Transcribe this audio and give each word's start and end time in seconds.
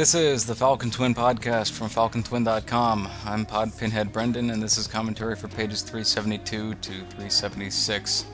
This 0.00 0.14
is 0.14 0.46
the 0.46 0.54
Falcon 0.54 0.90
Twin 0.90 1.14
podcast 1.14 1.72
from 1.72 1.88
falcontwin.com. 1.88 3.06
I'm 3.26 3.44
Pod 3.44 3.76
Pinhead 3.76 4.14
Brendan, 4.14 4.48
and 4.48 4.62
this 4.62 4.78
is 4.78 4.86
commentary 4.86 5.36
for 5.36 5.48
pages 5.48 5.82
372 5.82 6.74
to 6.74 6.90
376. 6.90 8.24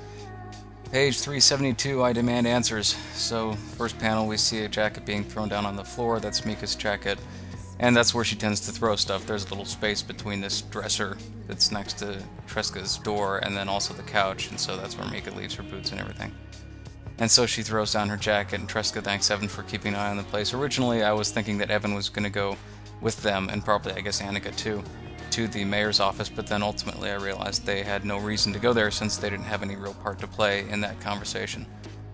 Page 0.93 1.19
372, 1.19 2.05
I 2.05 2.13
demand 2.13 2.47
answers. 2.47 2.95
So, 3.15 3.55
first 3.77 3.99
panel, 3.99 4.29
we 4.29 4.37
see 4.37 4.61
a 4.61 4.69
jacket 4.69 5.05
being 5.05 5.25
thrown 5.25 5.49
down 5.49 5.67
on 5.67 5.75
the 5.75 5.83
floor. 5.83 6.21
That's 6.21 6.45
Mika's 6.45 6.77
jacket. 6.77 7.19
And 7.81 7.97
that's 7.97 8.15
where 8.15 8.25
she 8.25 8.37
tends 8.37 8.61
to 8.67 8.71
throw 8.71 8.95
stuff. 8.95 9.27
There's 9.27 9.47
a 9.47 9.49
little 9.49 9.65
space 9.65 10.03
between 10.03 10.41
this 10.41 10.61
dresser 10.63 11.19
that's 11.49 11.73
next 11.73 11.95
to 11.95 12.23
Tresca's 12.47 12.99
door 12.99 13.39
and 13.39 13.57
then 13.57 13.69
also 13.69 13.93
the 13.93 14.05
couch, 14.05 14.51
and 14.51 14.61
so 14.61 14.77
that's 14.77 14.97
where 14.97 15.11
Mika 15.11 15.33
leaves 15.33 15.57
her 15.57 15.65
boots 15.65 15.91
and 15.91 16.01
everything. 16.01 16.33
And 17.19 17.31
so 17.31 17.47
she 17.47 17.63
throws 17.63 17.93
down 17.93 18.09
her 18.09 18.17
jacket, 18.17 18.61
and 18.61 18.69
Tresca 18.69 19.03
thanks 19.03 19.31
Evan 19.31 19.49
for 19.49 19.63
keeping 19.63 19.95
an 19.95 20.01
eye 20.01 20.11
on 20.11 20.17
the 20.19 20.23
place. 20.25 20.53
Originally, 20.53 21.03
I 21.03 21.13
was 21.13 21.31
thinking 21.31 21.59
that 21.59 21.71
Evan 21.71 21.95
was 21.95 22.09
going 22.09 22.25
to 22.25 22.31
go 22.31 22.57
with 23.01 23.23
them, 23.23 23.49
and 23.51 23.65
probably, 23.65 23.93
I 23.93 24.01
guess, 24.01 24.21
Annika 24.21 24.55
too, 24.57 24.83
to 25.31 25.49
the 25.49 25.65
mayor's 25.65 26.01
office, 26.01 26.29
but 26.29 26.47
then 26.47 26.63
ultimately 26.63 27.11
I 27.11 27.17
realized 27.17 27.65
they 27.65 27.83
had 27.83 28.05
no 28.05 28.19
reason 28.19 28.53
to 28.53 28.59
go 28.59 28.73
there 28.73 28.91
since 28.91 29.17
they 29.17 29.31
didn't 29.31 29.47
have 29.47 29.63
any 29.63 29.77
real 29.77 29.95
part 29.95 30.19
to 30.21 30.27
play 30.27 30.69
in 30.69 30.81
that 30.83 31.01
conversation. 31.01 31.67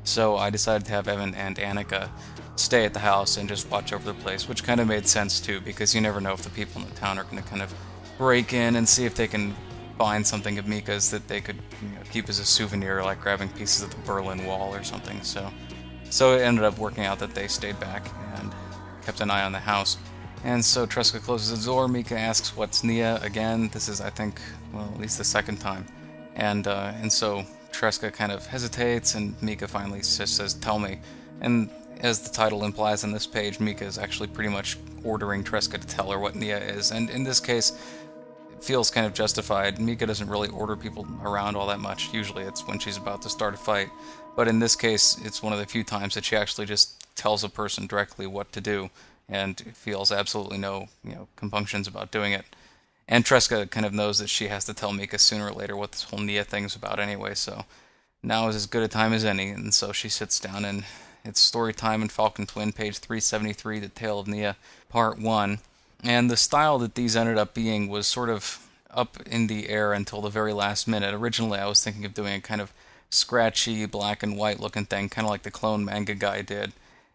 So 0.04 0.36
I 0.36 0.50
decided 0.50 0.86
to 0.86 0.92
have 0.92 1.08
Evan 1.08 1.34
and 1.34 1.56
Annika 1.56 2.08
stay 2.56 2.84
at 2.84 2.92
the 2.92 3.00
house 3.00 3.36
and 3.36 3.48
just 3.48 3.70
watch 3.70 3.92
over 3.92 4.04
the 4.04 4.18
place, 4.20 4.48
which 4.48 4.64
kind 4.64 4.80
of 4.80 4.88
made 4.88 5.06
sense 5.06 5.40
too, 5.40 5.60
because 5.60 5.94
you 5.94 6.00
never 6.00 6.20
know 6.20 6.32
if 6.32 6.42
the 6.42 6.50
people 6.50 6.82
in 6.82 6.88
the 6.88 6.94
town 6.94 7.18
are 7.18 7.24
going 7.24 7.42
to 7.42 7.48
kind 7.48 7.62
of 7.62 7.72
break 8.18 8.52
in 8.52 8.76
and 8.76 8.88
see 8.88 9.04
if 9.04 9.14
they 9.14 9.28
can 9.28 9.54
find 10.02 10.26
something 10.26 10.58
of 10.58 10.66
Mika's 10.66 11.12
that 11.12 11.28
they 11.28 11.40
could 11.40 11.58
you 11.80 11.88
know, 11.90 12.02
keep 12.10 12.28
as 12.28 12.40
a 12.40 12.44
souvenir, 12.44 13.04
like 13.04 13.20
grabbing 13.20 13.48
pieces 13.50 13.84
of 13.84 13.90
the 13.90 13.96
Berlin 13.98 14.44
Wall 14.44 14.74
or 14.74 14.82
something. 14.82 15.22
So, 15.22 15.48
so 16.10 16.34
it 16.34 16.40
ended 16.40 16.64
up 16.64 16.76
working 16.76 17.04
out 17.04 17.20
that 17.20 17.36
they 17.36 17.46
stayed 17.46 17.78
back 17.78 18.04
and 18.34 18.52
kept 19.06 19.20
an 19.20 19.30
eye 19.30 19.44
on 19.44 19.52
the 19.52 19.60
house. 19.60 19.98
And 20.42 20.64
so 20.64 20.88
Tresca 20.88 21.22
closes 21.22 21.56
the 21.56 21.64
door. 21.64 21.86
Mika 21.86 22.18
asks, 22.18 22.56
"What's 22.56 22.82
Nia?" 22.82 23.20
Again, 23.22 23.68
this 23.68 23.88
is, 23.88 24.00
I 24.00 24.10
think, 24.10 24.40
well, 24.72 24.90
at 24.92 24.98
least 24.98 25.18
the 25.18 25.24
second 25.38 25.58
time. 25.58 25.86
And 26.34 26.66
uh, 26.66 26.90
and 27.00 27.12
so 27.12 27.44
Tresca 27.70 28.12
kind 28.12 28.32
of 28.32 28.44
hesitates, 28.44 29.14
and 29.14 29.40
Mika 29.40 29.68
finally 29.68 30.00
just 30.00 30.34
says, 30.36 30.54
"Tell 30.54 30.80
me." 30.80 30.98
And 31.42 31.70
as 32.00 32.18
the 32.18 32.30
title 32.30 32.64
implies 32.64 33.04
on 33.04 33.12
this 33.12 33.26
page, 33.26 33.60
Mika 33.60 33.84
is 33.84 33.98
actually 33.98 34.28
pretty 34.28 34.50
much 34.50 34.78
ordering 35.04 35.44
Tresca 35.44 35.78
to 35.80 35.86
tell 35.86 36.10
her 36.10 36.18
what 36.18 36.34
Nia 36.34 36.58
is. 36.58 36.90
And 36.90 37.08
in 37.08 37.22
this 37.22 37.38
case, 37.38 37.72
feels 38.62 38.90
kind 38.90 39.06
of 39.06 39.14
justified. 39.14 39.80
Mika 39.80 40.06
doesn't 40.06 40.28
really 40.28 40.48
order 40.48 40.76
people 40.76 41.06
around 41.22 41.56
all 41.56 41.66
that 41.66 41.80
much. 41.80 42.12
Usually 42.14 42.44
it's 42.44 42.66
when 42.66 42.78
she's 42.78 42.96
about 42.96 43.22
to 43.22 43.28
start 43.28 43.54
a 43.54 43.56
fight. 43.56 43.90
But 44.36 44.48
in 44.48 44.60
this 44.60 44.76
case, 44.76 45.18
it's 45.24 45.42
one 45.42 45.52
of 45.52 45.58
the 45.58 45.66
few 45.66 45.84
times 45.84 46.14
that 46.14 46.24
she 46.24 46.36
actually 46.36 46.66
just 46.66 47.06
tells 47.16 47.44
a 47.44 47.48
person 47.48 47.86
directly 47.86 48.26
what 48.26 48.52
to 48.52 48.60
do 48.60 48.90
and 49.28 49.60
feels 49.74 50.12
absolutely 50.12 50.58
no, 50.58 50.88
you 51.04 51.14
know, 51.14 51.28
compunctions 51.36 51.86
about 51.86 52.10
doing 52.10 52.32
it. 52.32 52.44
And 53.08 53.24
Tresca 53.24 53.70
kind 53.70 53.84
of 53.84 53.92
knows 53.92 54.18
that 54.18 54.30
she 54.30 54.48
has 54.48 54.64
to 54.66 54.74
tell 54.74 54.92
Mika 54.92 55.18
sooner 55.18 55.48
or 55.48 55.52
later 55.52 55.76
what 55.76 55.92
this 55.92 56.04
whole 56.04 56.20
Nia 56.20 56.44
thing's 56.44 56.76
about 56.76 56.98
anyway, 56.98 57.34
so 57.34 57.64
now 58.22 58.48
is 58.48 58.56
as 58.56 58.66
good 58.66 58.82
a 58.82 58.88
time 58.88 59.12
as 59.12 59.24
any, 59.24 59.48
and 59.48 59.74
so 59.74 59.92
she 59.92 60.08
sits 60.08 60.38
down 60.38 60.64
and 60.64 60.84
it's 61.24 61.40
story 61.40 61.72
time 61.72 62.02
in 62.02 62.08
Falcon 62.08 62.46
Twin, 62.46 62.72
page 62.72 62.98
373, 62.98 63.80
The 63.80 63.88
Tale 63.88 64.20
of 64.20 64.28
Nia, 64.28 64.56
part 64.88 65.18
1. 65.18 65.58
And 66.02 66.30
the 66.30 66.36
style 66.36 66.78
that 66.80 66.94
these 66.94 67.16
ended 67.16 67.38
up 67.38 67.54
being 67.54 67.88
was 67.88 68.06
sort 68.06 68.28
of 68.28 68.68
up 68.90 69.18
in 69.26 69.46
the 69.46 69.68
air 69.68 69.92
until 69.92 70.20
the 70.20 70.28
very 70.28 70.52
last 70.52 70.88
minute. 70.88 71.14
Originally, 71.14 71.58
I 71.58 71.66
was 71.66 71.82
thinking 71.82 72.04
of 72.04 72.14
doing 72.14 72.34
a 72.34 72.40
kind 72.40 72.60
of 72.60 72.72
scratchy 73.08 73.86
black 73.86 74.22
and 74.22 74.36
white 74.36 74.60
looking 74.60 74.84
thing, 74.84 75.08
kind 75.08 75.26
of 75.26 75.30
like 75.30 75.42
the 75.42 75.50
clone 75.50 75.84
manga 75.84 76.14
guy 76.14 76.42
did. 76.42 76.72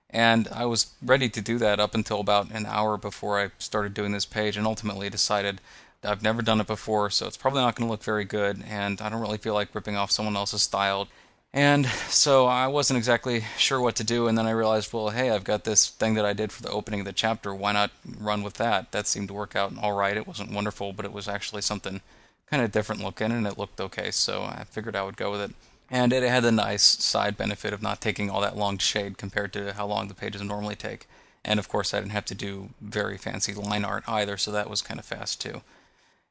And 0.10 0.48
I 0.50 0.66
was 0.66 0.94
ready 1.04 1.28
to 1.30 1.42
do 1.42 1.58
that 1.58 1.80
up 1.80 1.94
until 1.94 2.20
about 2.20 2.50
an 2.52 2.66
hour 2.66 2.98
before 2.98 3.40
I 3.40 3.52
started 3.58 3.94
doing 3.94 4.14
this 4.14 4.26
page, 4.26 4.56
and 4.56 4.66
ultimately 4.66 5.10
decided 5.10 5.60
I've 6.04 6.24
never 6.24 6.42
done 6.42 6.62
it 6.62 6.68
before, 6.68 7.10
so 7.10 7.28
it's 7.28 7.38
probably 7.38 7.62
not 7.62 7.76
going 7.76 7.88
to 7.88 7.92
look 7.92 8.04
very 8.04 8.24
good, 8.24 8.64
and 8.68 9.02
I 9.02 9.10
don't 9.10 9.20
really 9.20 9.38
feel 9.38 9.54
like 9.54 9.76
ripping 9.76 9.98
off 9.98 10.12
someone 10.12 10.38
else's 10.38 10.62
style. 10.62 11.10
And 11.54 11.88
so 12.10 12.46
I 12.46 12.68
wasn't 12.68 12.98
exactly 12.98 13.44
sure 13.58 13.82
what 13.82 13.96
to 13.96 14.04
do, 14.04 14.28
and 14.28 14.38
then 14.38 14.46
I 14.46 14.52
realized, 14.52 14.94
well, 14.94 15.10
hey, 15.10 15.32
I've 15.32 15.44
got 15.44 15.64
this 15.64 15.90
thing 15.90 16.14
that 16.16 16.26
I 16.26 16.34
did 16.34 16.52
for 16.52 16.62
the 16.62 16.70
opening 16.70 17.00
of 17.00 17.06
the 17.06 17.14
chapter. 17.14 17.56
Why 17.56 17.72
not 17.72 17.92
run 18.20 18.44
with 18.44 18.56
that? 18.56 18.92
That 18.92 19.08
seemed 19.08 19.30
to 19.30 19.34
work 19.34 19.56
out 19.56 19.74
all 19.82 19.94
right. 19.94 20.18
It 20.18 20.28
wasn't 20.28 20.52
wonderful, 20.52 20.94
but 20.94 21.06
it 21.06 21.14
was 21.14 21.28
actually 21.28 21.62
something 21.62 22.02
kind 22.50 22.64
of 22.64 22.72
different 22.72 23.04
looking, 23.04 23.32
and 23.32 23.48
it 23.48 23.58
looked 23.58 23.82
okay, 23.82 24.12
so 24.12 24.44
I 24.44 24.66
figured 24.70 24.96
I 24.96 25.04
would 25.04 25.18
go 25.18 25.32
with 25.32 25.42
it. 25.42 25.52
And 25.90 26.12
it 26.12 26.22
had 26.24 26.44
the 26.44 26.52
nice 26.52 26.84
side 26.84 27.38
benefit 27.38 27.74
of 27.74 27.82
not 27.82 28.02
taking 28.02 28.30
all 28.30 28.42
that 28.42 28.58
long 28.58 28.78
to 28.78 28.84
shade 28.84 29.18
compared 29.18 29.54
to 29.54 29.74
how 29.74 29.88
long 29.88 30.10
the 30.10 30.14
pages 30.14 30.42
normally 30.42 30.76
take. 30.76 31.08
And 31.46 31.60
of 31.60 31.70
course, 31.70 31.94
I 31.94 32.00
didn't 32.00 32.12
have 32.12 32.26
to 32.26 32.36
do 32.36 32.70
very 32.82 33.18
fancy 33.18 33.54
line 33.54 33.86
art 33.86 34.04
either, 34.08 34.38
so 34.38 34.52
that 34.52 34.70
was 34.70 34.82
kind 34.82 35.00
of 35.00 35.06
fast 35.06 35.40
too. 35.40 35.62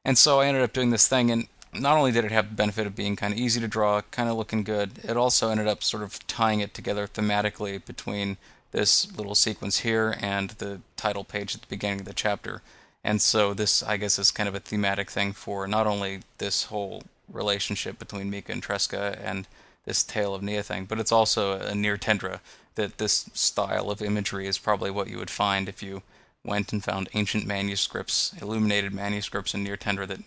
And 0.05 0.17
so 0.17 0.39
I 0.39 0.45
ended 0.45 0.63
up 0.63 0.73
doing 0.73 0.91
this 0.91 1.07
thing, 1.07 1.31
and 1.31 1.47
not 1.79 1.97
only 1.97 2.11
did 2.11 2.25
it 2.25 2.31
have 2.31 2.49
the 2.49 2.55
benefit 2.55 2.87
of 2.87 2.95
being 2.95 3.15
kind 3.15 3.33
of 3.33 3.39
easy 3.39 3.59
to 3.59 3.67
draw, 3.67 4.01
kind 4.11 4.29
of 4.29 4.37
looking 4.37 4.63
good, 4.63 4.99
it 5.03 5.17
also 5.17 5.49
ended 5.49 5.67
up 5.67 5.83
sort 5.83 6.03
of 6.03 6.25
tying 6.27 6.59
it 6.59 6.73
together 6.73 7.07
thematically 7.07 7.83
between 7.83 8.37
this 8.71 9.15
little 9.17 9.35
sequence 9.35 9.79
here 9.79 10.17
and 10.21 10.51
the 10.51 10.81
title 10.95 11.23
page 11.23 11.55
at 11.55 11.61
the 11.61 11.67
beginning 11.67 12.01
of 12.01 12.05
the 12.05 12.13
chapter. 12.13 12.61
And 13.03 13.21
so 13.21 13.53
this, 13.53 13.81
I 13.81 13.97
guess, 13.97 14.19
is 14.19 14.31
kind 14.31 14.49
of 14.49 14.55
a 14.55 14.59
thematic 14.59 15.09
thing 15.09 15.33
for 15.33 15.67
not 15.67 15.87
only 15.87 16.21
this 16.37 16.65
whole 16.65 17.03
relationship 17.31 17.99
between 17.99 18.29
Mika 18.29 18.51
and 18.51 18.61
Tresca 18.61 19.17
and 19.23 19.47
this 19.85 20.03
tale 20.03 20.35
of 20.35 20.43
Nia 20.43 20.63
thing, 20.63 20.85
but 20.85 20.99
it's 20.99 21.11
also 21.11 21.59
a 21.59 21.73
near 21.73 21.97
tendra 21.97 22.41
that 22.75 22.97
this 22.97 23.29
style 23.33 23.89
of 23.89 24.01
imagery 24.01 24.47
is 24.47 24.57
probably 24.57 24.91
what 24.91 25.07
you 25.07 25.17
would 25.17 25.29
find 25.29 25.69
if 25.69 25.81
you 25.81 26.03
went 26.43 26.71
and 26.71 26.83
found 26.83 27.09
ancient 27.13 27.45
manuscripts, 27.45 28.33
illuminated 28.41 28.93
manuscripts 28.93 29.53
in 29.53 29.63
near 29.63 29.77
tendra 29.77 30.07
that 30.07 30.19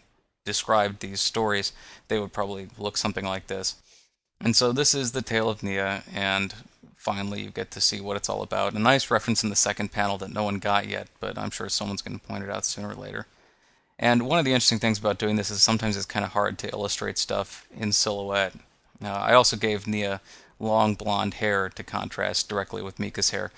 described 0.45 1.01
these 1.01 1.21
stories, 1.21 1.73
they 2.09 2.19
would 2.19 2.33
probably 2.33 2.69
look 2.79 2.97
something 2.97 3.25
like 3.25 3.47
this. 3.47 3.77
And 4.41 4.57
so 4.57 4.73
this 4.73 4.95
is 4.95 5.13
the 5.13 5.23
tale 5.23 5.51
of 5.51 5.63
Nia, 5.63 6.03
and 6.15 6.55
finally 6.97 7.43
you 7.43 7.51
get 7.51 7.71
to 7.73 7.81
see 7.81 8.01
what 8.01 8.17
it's 8.17 8.29
all 8.29 8.43
about. 8.43 8.75
A 8.75 8.79
nice 8.79 9.11
reference 9.11 9.45
in 9.45 9.51
the 9.51 9.57
second 9.57 9.93
panel 9.93 10.17
that 10.19 10.33
no 10.33 10.45
one 10.45 10.59
got 10.59 10.89
yet, 10.89 11.09
but 11.21 11.37
I'm 11.39 11.51
sure 11.51 11.69
someone's 11.69 12.03
going 12.03 12.19
to 12.19 12.27
point 12.27 12.45
it 12.45 12.51
out 12.51 12.65
sooner 12.65 12.91
or 12.91 12.95
later. 12.95 13.27
And 13.99 14.23
one 14.23 14.39
of 14.39 14.47
the 14.47 14.53
interesting 14.53 14.79
things 14.79 14.99
about 14.99 15.19
doing 15.19 15.37
this 15.37 15.51
is 15.51 15.61
sometimes 15.61 15.97
it's 15.97 16.07
kind 16.07 16.25
of 16.25 16.33
hard 16.33 16.59
to 16.59 16.71
illustrate 16.71 17.19
stuff 17.19 17.67
in 17.77 17.93
silhouette. 17.93 18.55
I 19.03 19.35
also 19.35 19.57
gave 19.57 19.87
Nia 19.87 20.23
long 20.59 20.95
blonde 20.95 21.35
hair 21.35 21.69
to 21.69 21.83
contrast 21.83 22.49
directly 22.49 22.81
with 22.81 22.99
Mika's 22.99 23.31
hair, 23.31 23.51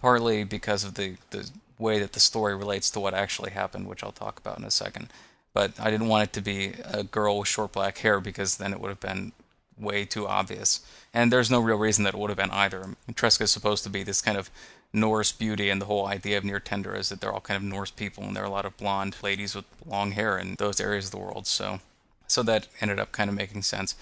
partly 0.00 0.44
because 0.44 0.84
of 0.84 0.94
the, 0.94 1.16
the 1.30 1.50
way 1.78 1.98
that 1.98 2.12
the 2.12 2.20
story 2.20 2.54
relates 2.56 2.90
to 2.90 3.00
what 3.00 3.12
actually 3.12 3.50
happened, 3.50 3.88
which 3.88 4.02
I'll 4.02 4.12
talk 4.12 4.38
about 4.38 4.58
in 4.58 4.64
a 4.64 4.70
second 4.70 5.08
but 5.54 5.72
I 5.80 5.90
didn't 5.90 6.08
want 6.08 6.24
it 6.24 6.32
to 6.34 6.42
be 6.42 6.74
a 6.84 7.04
girl 7.04 7.38
with 7.38 7.48
short 7.48 7.72
black 7.72 7.98
hair 7.98 8.20
because 8.20 8.58
then 8.58 8.72
it 8.72 8.80
would 8.80 8.90
have 8.90 9.00
been 9.00 9.32
way 9.78 10.04
too 10.04 10.26
obvious. 10.26 10.80
And 11.14 11.32
there's 11.32 11.50
no 11.50 11.60
real 11.60 11.78
reason 11.78 12.04
that 12.04 12.14
it 12.14 12.20
would 12.20 12.30
have 12.30 12.36
been 12.36 12.50
either. 12.50 12.84
Tresca 13.12 13.42
is 13.42 13.50
supposed 13.50 13.84
to 13.84 13.90
be 13.90 14.02
this 14.02 14.20
kind 14.20 14.36
of 14.36 14.50
Norse 14.92 15.32
beauty, 15.32 15.70
and 15.70 15.80
the 15.80 15.86
whole 15.86 16.06
idea 16.06 16.38
of 16.38 16.44
Near 16.44 16.60
Tendra 16.60 16.98
is 16.98 17.08
that 17.08 17.20
they're 17.20 17.32
all 17.32 17.40
kind 17.40 17.56
of 17.56 17.62
Norse 17.64 17.90
people, 17.90 18.22
and 18.22 18.36
there 18.36 18.44
are 18.44 18.46
a 18.46 18.50
lot 18.50 18.64
of 18.64 18.76
blonde 18.76 19.16
ladies 19.22 19.54
with 19.54 19.64
long 19.84 20.12
hair 20.12 20.38
in 20.38 20.54
those 20.56 20.80
areas 20.80 21.06
of 21.06 21.10
the 21.10 21.18
world. 21.18 21.46
So, 21.46 21.80
so 22.28 22.42
that 22.44 22.68
ended 22.80 23.00
up 23.00 23.10
kind 23.10 23.28
of 23.28 23.34
making 23.34 23.62
sense. 23.62 23.96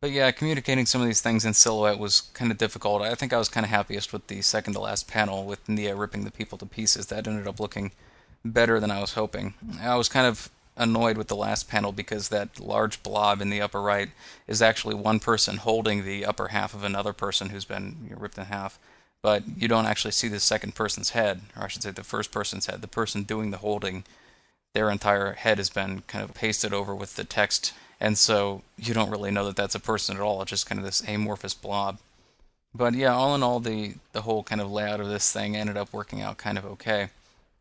But 0.00 0.12
yeah, 0.12 0.30
communicating 0.30 0.86
some 0.86 1.00
of 1.00 1.06
these 1.06 1.20
things 1.20 1.44
in 1.44 1.54
silhouette 1.54 1.98
was 1.98 2.20
kind 2.32 2.52
of 2.52 2.58
difficult. 2.58 3.02
I 3.02 3.14
think 3.16 3.32
I 3.32 3.38
was 3.38 3.48
kind 3.48 3.64
of 3.64 3.70
happiest 3.70 4.12
with 4.12 4.26
the 4.28 4.40
second 4.42 4.74
to 4.74 4.80
last 4.80 5.08
panel 5.08 5.44
with 5.44 5.68
Nia 5.68 5.96
ripping 5.96 6.24
the 6.24 6.30
people 6.30 6.58
to 6.58 6.66
pieces. 6.66 7.06
That 7.06 7.26
ended 7.26 7.48
up 7.48 7.58
looking 7.58 7.92
better 8.44 8.78
than 8.78 8.90
I 8.90 9.00
was 9.00 9.14
hoping. 9.14 9.54
I 9.80 9.96
was 9.96 10.08
kind 10.08 10.26
of 10.26 10.50
annoyed 10.76 11.16
with 11.16 11.28
the 11.28 11.36
last 11.36 11.68
panel 11.68 11.92
because 11.92 12.28
that 12.28 12.60
large 12.60 13.02
blob 13.02 13.40
in 13.40 13.50
the 13.50 13.60
upper 13.60 13.80
right 13.80 14.10
is 14.46 14.60
actually 14.60 14.94
one 14.94 15.18
person 15.20 15.56
holding 15.56 16.04
the 16.04 16.24
upper 16.24 16.48
half 16.48 16.74
of 16.74 16.84
another 16.84 17.12
person 17.12 17.48
who's 17.48 17.64
been 17.64 18.14
ripped 18.16 18.38
in 18.38 18.44
half. 18.44 18.78
But 19.22 19.44
you 19.56 19.66
don't 19.66 19.86
actually 19.86 20.12
see 20.12 20.28
the 20.28 20.38
second 20.38 20.74
person's 20.74 21.10
head, 21.10 21.40
or 21.56 21.64
I 21.64 21.68
should 21.68 21.82
say 21.82 21.90
the 21.90 22.04
first 22.04 22.30
person's 22.30 22.66
head. 22.66 22.82
The 22.82 22.88
person 22.88 23.24
doing 23.24 23.50
the 23.50 23.56
holding, 23.58 24.04
their 24.74 24.90
entire 24.90 25.32
head 25.32 25.58
has 25.58 25.70
been 25.70 26.02
kind 26.06 26.22
of 26.22 26.34
pasted 26.34 26.72
over 26.72 26.94
with 26.94 27.16
the 27.16 27.24
text, 27.24 27.72
and 27.98 28.18
so 28.18 28.62
you 28.76 28.94
don't 28.94 29.10
really 29.10 29.30
know 29.30 29.46
that 29.46 29.56
that's 29.56 29.74
a 29.74 29.80
person 29.80 30.16
at 30.16 30.22
all. 30.22 30.42
It's 30.42 30.50
just 30.50 30.66
kind 30.66 30.78
of 30.78 30.84
this 30.84 31.02
amorphous 31.08 31.54
blob. 31.54 31.98
But 32.74 32.94
yeah, 32.94 33.14
all 33.14 33.34
in 33.34 33.42
all, 33.42 33.58
the 33.58 33.94
the 34.12 34.22
whole 34.22 34.42
kind 34.42 34.60
of 34.60 34.70
layout 34.70 35.00
of 35.00 35.08
this 35.08 35.32
thing 35.32 35.56
ended 35.56 35.78
up 35.78 35.92
working 35.92 36.20
out 36.20 36.36
kind 36.36 36.58
of 36.58 36.66
okay 36.66 37.08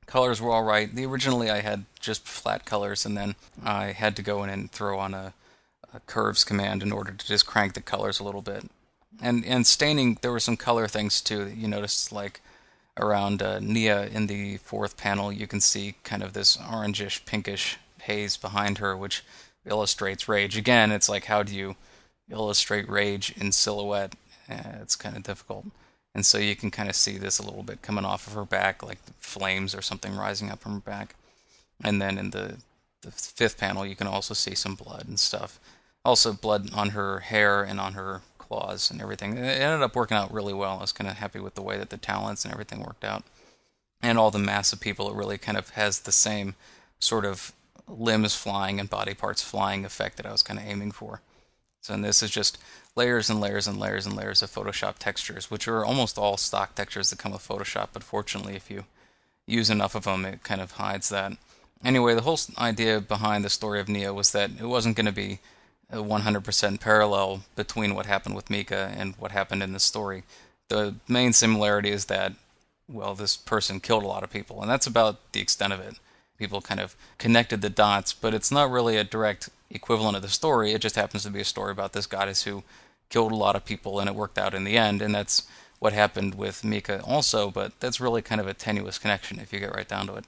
colors 0.06 0.42
were 0.42 0.52
all 0.52 0.63
right. 0.63 0.94
The 0.94 1.06
originally 1.06 1.50
I 1.50 1.62
had 1.62 1.86
just 2.00 2.28
flat 2.28 2.66
colors, 2.66 3.06
and 3.06 3.18
then 3.18 3.36
I 3.63 3.92
had 3.92 4.16
to 4.18 4.22
go 4.22 4.44
in 4.44 4.50
and 4.50 4.72
throw 4.72 5.00
on 5.00 5.13
a, 5.13 5.34
a, 5.94 6.00
curves 6.02 6.44
command 6.44 6.84
in 6.84 6.92
order 6.92 7.12
to 7.12 7.28
just 7.28 7.46
crank 7.46 7.74
the 7.74 7.81
colors 7.81 8.19
a 8.19 8.24
little 8.24 8.42
bit. 8.42 8.69
And 9.22 9.46
and 9.46 9.66
staining, 9.66 10.18
there 10.22 10.31
were 10.31 10.40
some 10.40 10.57
color 10.57 10.88
things 10.88 11.22
too. 11.22 11.46
that 11.46 11.56
You 11.56 11.68
noticed 11.68 12.12
like 12.12 12.42
around 12.98 13.42
uh, 13.42 13.60
Nia 13.60 14.07
in 14.07 14.28
the 14.28 14.57
fourth 14.57 14.98
panel, 14.98 15.31
you 15.31 15.48
can 15.48 15.62
see 15.62 15.96
kind 16.04 16.24
of 16.24 16.34
this 16.34 16.57
orangish, 16.57 17.25
pinkish 17.25 17.78
haze 18.02 18.38
behind 18.38 18.78
her, 18.78 18.96
which 18.96 19.24
illustrates 19.66 20.28
rage. 20.28 20.57
Again, 20.57 20.92
it's 20.92 21.10
like 21.10 21.25
how 21.25 21.44
do 21.44 21.56
you 21.56 21.75
illustrate 22.30 22.90
rage 22.90 23.34
in 23.38 23.52
silhouette? 23.52 24.16
Uh, 24.50 24.80
it's 24.81 24.96
kind 24.96 25.18
of 25.18 25.24
difficult. 25.24 25.66
And 26.16 26.26
so 26.26 26.38
you 26.38 26.56
can 26.56 26.72
kind 26.72 26.90
of 26.90 26.96
see 26.96 27.18
this 27.18 27.40
a 27.40 27.44
little 27.44 27.62
bit 27.62 27.82
coming 27.82 28.06
off 28.06 28.26
of 28.26 28.34
her 28.34 28.46
back, 28.46 28.82
like 28.82 29.00
flames 29.20 29.76
or 29.76 29.82
something 29.82 30.16
rising 30.16 30.50
up 30.50 30.62
from 30.62 30.76
her 30.76 30.80
back. 30.80 31.16
And 31.84 32.02
then 32.02 32.18
in 32.18 32.30
the, 32.30 32.56
the 33.02 33.12
fifth 33.12 33.58
panel, 33.58 33.86
you 33.86 33.98
can 33.98 34.08
also 34.08 34.34
see 34.34 34.56
some 34.56 34.76
blood 34.76 35.10
and 35.10 35.20
stuff. 35.20 35.60
Also, 36.06 36.32
blood 36.32 36.70
on 36.74 36.92
her 36.92 37.20
hair 37.20 37.64
and 37.64 37.82
on 37.82 37.94
her 37.94 38.22
claws 38.38 38.90
and 38.90 39.02
everything. 39.02 39.38
It 39.38 39.42
ended 39.42 39.82
up 39.82 39.94
working 39.94 40.16
out 40.16 40.32
really 40.32 40.54
well. 40.54 40.78
I 40.78 40.82
was 40.82 40.94
kind 40.94 41.10
of 41.10 41.18
happy 41.18 41.40
with 41.40 41.56
the 41.56 41.62
way 41.62 41.78
that 41.78 41.90
the 41.90 41.98
talents 41.98 42.46
and 42.46 42.54
everything 42.54 42.80
worked 42.80 43.04
out. 43.04 43.24
And 44.02 44.18
all 44.18 44.32
the 44.32 44.40
mass 44.40 44.72
of 44.72 44.80
people, 44.80 45.10
it 45.10 45.16
really 45.16 45.38
kind 45.38 45.58
of 45.58 45.72
has 45.72 46.00
the 46.00 46.14
same 46.14 46.56
sort 46.98 47.26
of 47.26 47.52
limbs 47.90 48.36
flying 48.36 48.80
and 48.80 48.90
body 48.90 49.14
parts 49.14 49.42
flying 49.42 49.84
effect 49.84 50.16
that 50.16 50.26
I 50.26 50.32
was 50.32 50.44
kind 50.44 50.60
of 50.60 50.66
aiming 50.66 50.92
for. 50.92 51.22
So 51.86 51.94
and 51.94 52.04
this 52.04 52.24
is 52.24 52.32
just 52.32 52.58
layers 52.96 53.30
and 53.30 53.40
layers 53.40 53.68
and 53.68 53.80
layers 53.80 54.08
and 54.08 54.16
layers 54.16 54.42
of 54.42 54.50
Photoshop 54.50 54.96
textures, 54.98 55.52
which 55.52 55.68
are 55.68 55.86
almost 55.86 56.18
all 56.18 56.36
stock 56.36 56.74
textures 56.74 57.12
that 57.12 57.20
come 57.20 57.32
with 57.32 57.48
Photoshop, 57.48 57.90
but 57.94 58.02
fortunately 58.02 58.56
if 58.56 58.72
you 58.72 58.86
use 59.46 59.70
enough 59.70 59.94
of 59.94 60.06
them, 60.06 60.26
it 60.26 60.42
kind 60.42 60.62
of 60.62 60.72
hides 60.72 61.10
that. 61.10 61.34
Anyway, 61.84 62.16
the 62.16 62.22
whole 62.22 62.40
idea 62.58 63.00
behind 63.00 63.46
the 63.46 63.52
story 63.52 63.80
of 63.80 63.88
Nia 63.88 64.16
was 64.16 64.32
that 64.32 64.50
it 64.60 64.66
wasn't 64.66 64.96
going 64.96 65.06
to 65.06 65.12
be 65.12 65.42
a 65.92 65.98
100% 65.98 66.80
parallel 66.80 67.44
between 67.56 67.94
what 67.94 68.08
happened 68.08 68.36
with 68.36 68.50
Mika 68.50 68.92
and 68.98 69.14
what 69.20 69.31
happened 69.31 69.62
in 69.62 69.74
the 69.74 69.80
story. 69.80 70.24
The 70.70 70.96
main 71.08 71.34
similarity 71.34 71.92
is 71.92 72.06
that, 72.06 72.34
well, 72.90 73.14
this 73.14 73.38
person 73.38 73.80
killed 73.80 74.04
a 74.04 74.08
lot 74.08 74.24
of 74.24 74.31
people, 74.31 74.60
and 74.60 74.72
that's 74.72 74.88
about 74.88 75.34
the 75.34 75.40
extent 75.40 75.72
of 75.72 75.81
it. 75.81 76.00
People 76.38 76.62
kind 76.62 76.80
of 76.80 76.96
connected 77.18 77.62
the 77.62 77.70
dots, 77.70 78.14
but 78.14 78.34
it's 78.34 78.52
not 78.52 78.70
really 78.70 78.98
a 78.98 79.04
direct 79.04 79.50
equivalent 79.70 80.16
of 80.16 80.22
the 80.22 80.30
story. 80.30 80.74
It 80.74 80.82
just 80.82 80.96
happens 80.96 81.24
to 81.24 81.30
be 81.30 81.42
a 81.42 81.46
story 81.46 81.72
about 81.72 81.94
this 81.94 82.08
goddess 82.08 82.44
who 82.44 82.64
killed 83.10 83.32
a 83.32 83.36
lot 83.36 83.56
of 83.56 83.66
people 83.66 84.00
and 84.00 84.10
it 84.10 84.16
worked 84.16 84.38
out 84.38 84.54
in 84.54 84.64
the 84.64 84.78
end. 84.78 85.02
And 85.02 85.14
that's 85.14 85.48
what 85.80 85.94
happened 85.94 86.36
with 86.36 86.64
Mika 86.64 87.02
also, 87.04 87.52
but 87.52 87.80
that's 87.80 88.02
really 88.02 88.22
kind 88.22 88.42
of 88.42 88.48
a 88.48 88.54
tenuous 88.54 88.98
connection 88.98 89.40
if 89.40 89.54
you 89.54 89.60
get 89.60 89.76
right 89.76 89.88
down 89.88 90.08
to 90.08 90.16
it. 90.16 90.26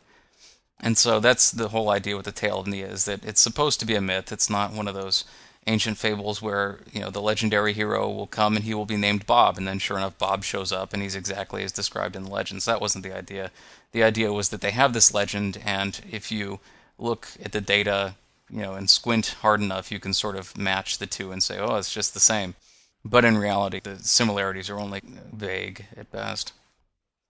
And 0.80 0.98
so 0.98 1.20
that's 1.20 1.50
the 1.52 1.70
whole 1.70 1.90
idea 1.90 2.16
with 2.16 2.26
the 2.26 2.32
tale 2.32 2.60
of 2.60 2.68
Nia 2.68 2.88
is 2.88 3.06
that 3.06 3.26
it's 3.26 3.42
supposed 3.42 3.80
to 3.80 3.86
be 3.86 3.96
a 3.96 4.02
myth. 4.02 4.32
It's 4.32 4.50
not 4.50 4.74
one 4.74 4.88
of 4.88 4.94
those 4.94 5.26
ancient 5.68 5.98
fables 5.98 6.42
where 6.42 6.80
you 6.92 7.02
know 7.02 7.10
the 7.10 7.22
legendary 7.22 7.74
hero 7.74 8.10
will 8.10 8.28
come 8.28 8.56
and 8.56 8.66
he 8.66 8.74
will 8.74 8.86
be 8.86 8.98
named 8.98 9.26
Bob, 9.26 9.58
and 9.58 9.68
then 9.68 9.80
sure 9.80 9.98
enough 9.98 10.18
Bob 10.18 10.44
shows 10.44 10.72
up 10.72 10.94
and 10.94 11.04
he's 11.04 11.16
exactly 11.16 11.64
as 11.64 11.72
described 11.72 12.16
in 12.16 12.24
the 12.24 12.32
legends. 12.32 12.66
That 12.66 12.82
wasn't 12.82 13.04
the 13.04 13.16
idea. 13.16 13.52
The 13.92 14.04
idea 14.04 14.34
was 14.34 14.50
that 14.50 14.62
they 14.62 14.72
have 14.72 14.94
this 14.94 15.14
legend, 15.14 15.62
and 15.64 16.00
if 16.10 16.32
you 16.32 16.60
look 16.98 17.28
at 17.44 17.52
the 17.52 17.62
data 17.62 18.16
you 18.50 18.62
know, 18.62 18.76
and 18.76 18.90
squint 18.90 19.36
hard 19.42 19.62
enough, 19.62 19.92
you 19.92 20.00
can 20.00 20.14
sort 20.14 20.36
of 20.36 20.58
match 20.58 20.98
the 20.98 21.06
two 21.06 21.32
and 21.32 21.44
say, 21.44 21.60
oh, 21.60 21.76
it's 21.76 21.94
just 21.94 22.14
the 22.14 22.20
same. 22.20 22.56
But 23.04 23.26
in 23.26 23.38
reality, 23.38 23.80
the 23.80 23.98
similarities 24.00 24.70
are 24.70 24.80
only 24.80 25.02
vague 25.34 25.86
at 25.96 26.12
best. 26.12 26.54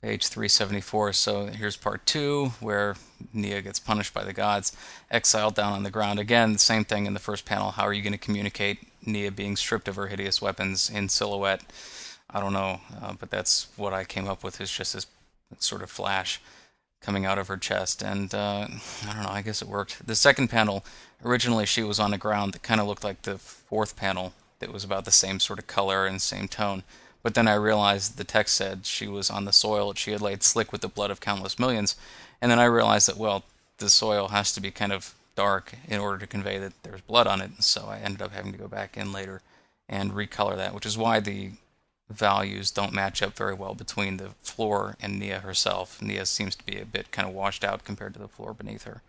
Page 0.07 0.27
374. 0.27 1.11
So 1.11 1.47
here's 1.47 1.75
part 1.75 2.05
two, 2.05 2.53
where 2.61 2.95
Nia 3.33 3.61
gets 3.61 3.77
punished 3.77 4.13
by 4.13 4.23
the 4.23 4.31
gods, 4.31 4.71
exiled 5.11 5.55
down 5.55 5.73
on 5.73 5.83
the 5.83 5.91
ground. 5.91 6.17
Again, 6.17 6.53
the 6.53 6.59
same 6.59 6.85
thing 6.85 7.05
in 7.05 7.13
the 7.13 7.19
first 7.19 7.43
panel. 7.43 7.71
How 7.71 7.83
are 7.83 7.91
you 7.91 8.01
going 8.01 8.13
to 8.13 8.17
communicate 8.17 8.87
Nia 9.05 9.31
being 9.31 9.57
stripped 9.57 9.89
of 9.89 9.97
her 9.97 10.07
hideous 10.07 10.41
weapons 10.41 10.89
in 10.89 11.09
silhouette? 11.09 11.61
I 12.29 12.39
don't 12.39 12.53
know, 12.53 12.79
uh, 13.01 13.15
but 13.19 13.29
that's 13.29 13.67
what 13.75 13.91
I 13.91 14.05
came 14.05 14.29
up 14.29 14.45
with. 14.45 14.61
Is 14.61 14.71
just 14.71 14.93
this 14.93 15.07
sort 15.59 15.83
of 15.83 15.91
flash 15.91 16.39
coming 17.01 17.25
out 17.25 17.37
of 17.37 17.49
her 17.49 17.57
chest, 17.57 18.01
and 18.01 18.33
uh, 18.33 18.65
I 19.09 19.13
don't 19.13 19.23
know. 19.23 19.29
I 19.29 19.41
guess 19.41 19.61
it 19.61 19.67
worked. 19.67 20.07
The 20.07 20.15
second 20.15 20.47
panel, 20.47 20.85
originally 21.21 21.65
she 21.65 21.83
was 21.83 21.99
on 21.99 22.11
the 22.11 22.17
ground 22.17 22.53
that 22.53 22.63
kind 22.63 22.79
of 22.79 22.87
looked 22.87 23.03
like 23.03 23.23
the 23.23 23.37
fourth 23.37 23.97
panel 23.97 24.31
that 24.59 24.71
was 24.71 24.85
about 24.85 25.03
the 25.03 25.11
same 25.11 25.41
sort 25.41 25.59
of 25.59 25.67
color 25.67 26.05
and 26.05 26.21
same 26.21 26.47
tone. 26.47 26.83
But 27.23 27.33
then 27.33 27.47
I 27.47 27.55
realized 27.55 28.17
the 28.17 28.23
text 28.23 28.55
said 28.55 28.85
she 28.85 29.07
was 29.07 29.29
on 29.29 29.45
the 29.45 29.53
soil 29.53 29.89
that 29.89 29.97
she 29.97 30.11
had 30.11 30.21
laid 30.21 30.43
slick 30.43 30.71
with 30.71 30.81
the 30.81 30.87
blood 30.87 31.11
of 31.11 31.19
countless 31.19 31.59
millions, 31.59 31.95
and 32.41 32.51
then 32.51 32.59
I 32.59 32.65
realized 32.65 33.07
that 33.07 33.17
well, 33.17 33.43
the 33.77 33.89
soil 33.89 34.29
has 34.29 34.51
to 34.53 34.61
be 34.61 34.71
kind 34.71 34.91
of 34.91 35.15
dark 35.35 35.73
in 35.87 35.99
order 35.99 36.17
to 36.17 36.27
convey 36.27 36.57
that 36.57 36.73
there's 36.83 37.01
blood 37.01 37.27
on 37.27 37.41
it. 37.41 37.51
And 37.55 37.63
So 37.63 37.85
I 37.87 37.99
ended 37.99 38.21
up 38.21 38.33
having 38.33 38.51
to 38.51 38.57
go 38.57 38.67
back 38.67 38.97
in 38.97 39.11
later 39.11 39.41
and 39.87 40.11
recolor 40.11 40.57
that, 40.57 40.73
which 40.73 40.85
is 40.85 40.97
why 40.97 41.19
the 41.19 41.51
values 42.09 42.71
don't 42.71 42.93
match 42.93 43.21
up 43.21 43.35
very 43.35 43.53
well 43.53 43.73
between 43.73 44.17
the 44.17 44.29
floor 44.41 44.95
and 45.01 45.19
Nia 45.19 45.39
herself. 45.39 46.01
Nia 46.01 46.25
seems 46.25 46.55
to 46.55 46.65
be 46.65 46.79
a 46.79 46.85
bit 46.85 47.11
kind 47.11 47.27
of 47.27 47.35
washed 47.35 47.63
out 47.63 47.83
compared 47.83 48.13
to 48.13 48.19
the 48.19 48.27
floor 48.27 48.53
beneath 48.53 48.83
her. 48.83 49.01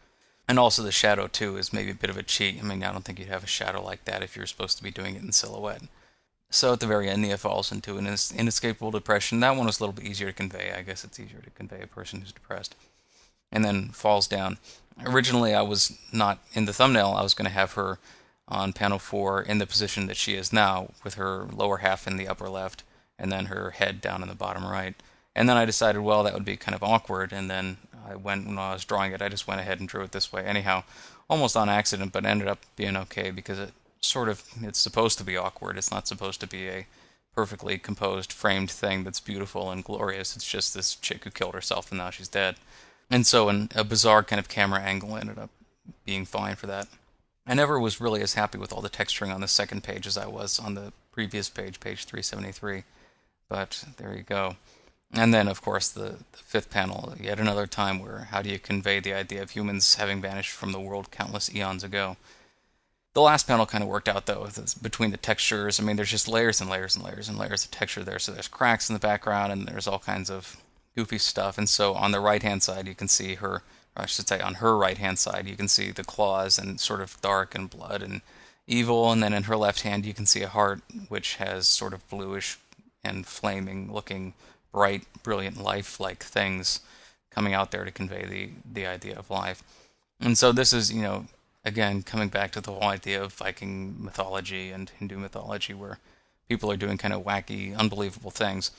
And 0.47 0.59
also 0.59 0.83
the 0.83 0.93
shadow 0.93 1.27
too 1.27 1.57
is 1.57 1.73
maybe 1.73 1.91
a 1.91 1.95
bit 1.95 2.11
of 2.11 2.17
a 2.17 2.23
cheat. 2.23 2.59
I 2.59 2.63
mean, 2.63 2.83
I 2.83 2.93
don't 2.93 3.05
think 3.05 3.19
you'd 3.19 3.29
have 3.29 3.45
a 3.45 3.49
shadow 3.49 3.83
like 3.83 4.05
that 4.05 4.23
if 4.23 4.37
you're 4.37 4.47
supposed 4.47 4.77
to 4.79 4.83
be 4.83 4.91
doing 4.91 5.15
it 5.15 5.23
in 5.23 5.33
silhouette. 5.33 5.83
So 6.51 6.73
at 6.73 6.81
the 6.81 6.87
very 6.87 7.09
end, 7.09 7.23
Nia 7.23 7.37
falls 7.37 7.71
into 7.71 7.99
an 7.99 8.07
inescapable 8.07 8.91
depression. 8.91 9.41
That 9.41 9.57
one 9.57 9.67
was 9.67 9.81
a 9.81 9.83
little 9.83 9.93
bit 9.93 10.07
easier 10.07 10.29
to 10.29 10.33
convey. 10.33 10.73
I 10.77 10.83
guess 10.83 11.05
it's 11.05 11.21
easier 11.21 11.41
to 11.41 11.51
convey 11.51 11.83
a 11.83 11.87
person 11.87 12.21
who's 12.21 12.33
depressed. 12.33 12.75
And 13.53 13.65
then 13.65 13.89
falls 13.89 14.27
down. 14.27 14.59
Originally, 15.07 15.55
I 15.55 15.63
was 15.63 15.97
not 16.13 16.39
in 16.55 16.65
the 16.65 16.73
thumbnail. 16.73 17.15
I 17.17 17.23
was 17.23 17.35
going 17.35 17.47
to 17.47 17.53
have 17.53 17.73
her 17.73 17.99
on 18.49 18.73
panel 18.73 18.99
4 18.99 19.43
in 19.43 19.59
the 19.59 19.67
position 19.67 20.07
that 20.07 20.17
she 20.17 20.35
is 20.35 20.53
now, 20.53 20.89
with 21.05 21.15
her 21.15 21.47
lower 21.53 21.79
half 21.79 22.07
in 22.07 22.17
the 22.17 22.29
upper 22.29 22.49
left 22.49 22.83
and 23.19 23.33
then 23.33 23.47
her 23.47 23.71
head 23.71 24.01
down 24.01 24.23
in 24.23 24.29
the 24.29 24.35
bottom 24.35 24.65
right. 24.65 24.95
And 25.35 25.49
then 25.49 25.57
I 25.57 25.65
decided, 25.65 26.01
well, 26.01 26.23
that 26.23 26.35
would 26.35 26.45
be 26.45 26.57
kind 26.57 26.75
of 26.75 26.83
awkward. 26.83 27.33
And 27.33 27.51
then 27.51 27.77
I 28.09 28.17
went, 28.17 28.47
when 28.47 28.59
I 28.59 28.73
was 28.73 28.85
drawing 28.85 29.13
it, 29.13 29.23
I 29.23 29.29
just 29.29 29.47
went 29.47 29.61
ahead 29.61 29.81
and 29.81 29.89
drew 29.89 30.03
it 30.03 30.13
this 30.13 30.33
way. 30.33 30.45
Anyhow, 30.45 30.85
almost 31.29 31.57
on 31.57 31.69
accident, 31.69 32.13
but 32.13 32.25
ended 32.25 32.49
up 32.49 32.61
being 32.77 32.97
okay 32.97 33.31
because 33.31 33.59
it 33.59 33.73
sort 34.09 34.29
of, 34.29 34.43
it's 34.63 34.79
supposed 34.79 35.19
to 35.19 35.25
be 35.25 35.37
awkward. 35.37 35.77
It's 35.77 35.91
not 35.91 36.09
supposed 36.09 36.41
to 36.41 36.47
be 36.47 36.69
a 36.69 36.87
perfectly 37.35 37.79
composed, 37.79 38.33
framed 38.33 38.71
thing 38.71 39.05
that's 39.05 39.21
beautiful 39.21 39.71
and 39.71 39.85
glorious. 39.85 40.35
It's 40.35 40.49
just 40.49 40.75
this 40.75 40.97
chick 40.97 41.25
who 41.25 41.31
killed 41.31 41.55
herself 41.55 41.91
and 41.91 41.99
now 41.99 42.11
she's 42.11 42.29
dead. 42.29 42.57
And 43.11 43.27
so 43.27 43.49
a 43.75 43.85
bizarre 43.85 44.23
kind 44.23 44.41
of 44.41 44.49
camera 44.49 44.81
angle 44.81 45.17
ended 45.17 45.39
up 45.39 45.51
being 46.05 46.25
fine 46.25 46.57
for 46.57 46.67
that. 46.67 46.89
I 47.47 47.55
never 47.55 47.81
was 47.81 48.01
really 48.01 48.21
as 48.21 48.35
happy 48.35 48.59
with 48.59 48.73
all 48.73 48.83
the 48.83 48.91
texturing 48.91 49.35
on 49.35 49.41
the 49.41 49.49
second 49.49 49.83
page 49.83 50.07
as 50.07 50.19
I 50.19 50.27
was 50.27 50.59
on 50.59 50.75
the 50.75 50.93
previous 51.13 51.49
page, 51.49 51.81
page 51.81 52.05
373. 52.05 52.85
But 53.49 53.85
there 53.97 54.15
you 54.15 54.23
go. 54.23 54.57
And 55.13 55.33
then, 55.33 55.49
of 55.49 55.63
course, 55.63 55.89
the, 55.89 56.17
the, 56.33 56.39
fifth 56.39 56.69
panel, 56.69 57.15
yet 57.19 57.41
another 57.41 57.67
time 57.67 57.99
where 57.99 58.29
how 58.31 58.43
do 58.43 58.51
you 58.51 58.59
convey 58.59 59.01
the 59.01 59.15
idea 59.15 59.41
of 59.43 59.51
humans 59.51 59.95
having 59.95 60.21
vanished 60.21 60.51
from 60.51 60.73
the 60.73 60.81
world 60.81 61.11
countless 61.11 61.55
eons 61.55 61.83
ago? 61.83 62.19
The 63.15 63.23
last 63.23 63.47
panel 63.47 63.67
kind 63.67 63.83
of 63.83 63.89
worked 63.89 64.09
out, 64.09 64.27
though, 64.27 64.49
between 64.81 65.11
the 65.11 65.17
textures. 65.17 65.81
I 65.81 65.83
mean, 65.83 65.97
there's 65.97 66.11
just 66.11 66.29
layers 66.29 66.61
and 66.61 66.71
layers 66.71 66.95
and 66.95 67.05
layers 67.05 67.29
and 67.29 67.37
layers 67.37 67.65
of 67.65 67.71
texture 67.71 68.05
there. 68.05 68.19
So 68.19 68.33
there's 68.33 68.49
cracks 68.49 68.89
in 68.89 68.95
the 68.95 69.01
background, 69.01 69.53
and 69.53 69.67
there's 69.67 69.89
all 69.89 69.99
kinds 69.99 70.31
of 70.31 70.57
goofy 70.95 71.19
stuff. 71.19 71.59
And 71.59 71.69
so 71.69 71.95
on 71.95 72.13
the 72.13 72.21
right 72.21 72.43
hand 72.43 72.63
side, 72.63 72.87
you 72.87 72.95
can 72.95 73.09
see 73.09 73.37
her, 73.37 73.63
I 73.97 74.07
should 74.07 74.29
say, 74.29 74.41
on 74.41 74.55
her 74.55 74.77
right 74.77 74.99
hand 74.99 75.19
side, 75.19 75.49
you 75.49 75.57
can 75.57 75.69
see 75.69 75.91
the 75.91 76.05
claws 76.05 76.59
and 76.59 76.81
sort 76.81 77.01
of 77.01 77.21
dark 77.21 77.55
and 77.55 77.71
blood 77.71 78.03
and 78.03 78.21
evil. 78.67 79.11
And 79.11 79.23
then 79.23 79.33
in 79.33 79.45
her 79.45 79.57
left 79.57 79.83
hand, 79.83 80.05
you 80.05 80.15
can 80.15 80.27
see 80.27 80.43
a 80.43 80.49
heart, 80.49 80.81
which 81.09 81.37
has 81.37 81.67
sort 81.67 81.95
of 81.95 82.09
bluish 82.09 82.59
and 83.03 83.27
flaming 83.27 83.93
looking 83.93 84.35
bright, 84.73 85.05
brilliant 85.23 85.57
life 85.57 85.99
like 85.99 86.23
things 86.23 86.81
coming 87.31 87.55
out 87.55 87.71
there 87.71 87.85
to 87.85 87.91
convey 87.91 88.25
the, 88.27 88.51
the 88.73 88.87
idea 88.87 89.17
of 89.17 89.31
life. 89.31 89.63
And 90.21 90.37
so 90.37 90.53
this 90.53 90.73
is, 90.73 90.93
you 90.93 91.03
know, 91.03 91.27
again, 91.69 92.03
coming 92.03 92.29
back 92.29 92.51
to 92.53 92.61
the 92.61 92.73
whole 92.73 92.89
idea 92.89 93.23
of 93.23 93.33
Viking 93.35 94.03
mythology 94.03 94.71
and 94.71 94.91
Hindu 94.99 95.19
mythology 95.19 95.75
where 95.75 95.99
people 96.49 96.73
are 96.73 96.77
doing 96.77 96.99
kind 96.99 97.15
of 97.15 97.25
wacky, 97.25 97.77
unbelievable 97.77 98.31
things. 98.31 98.71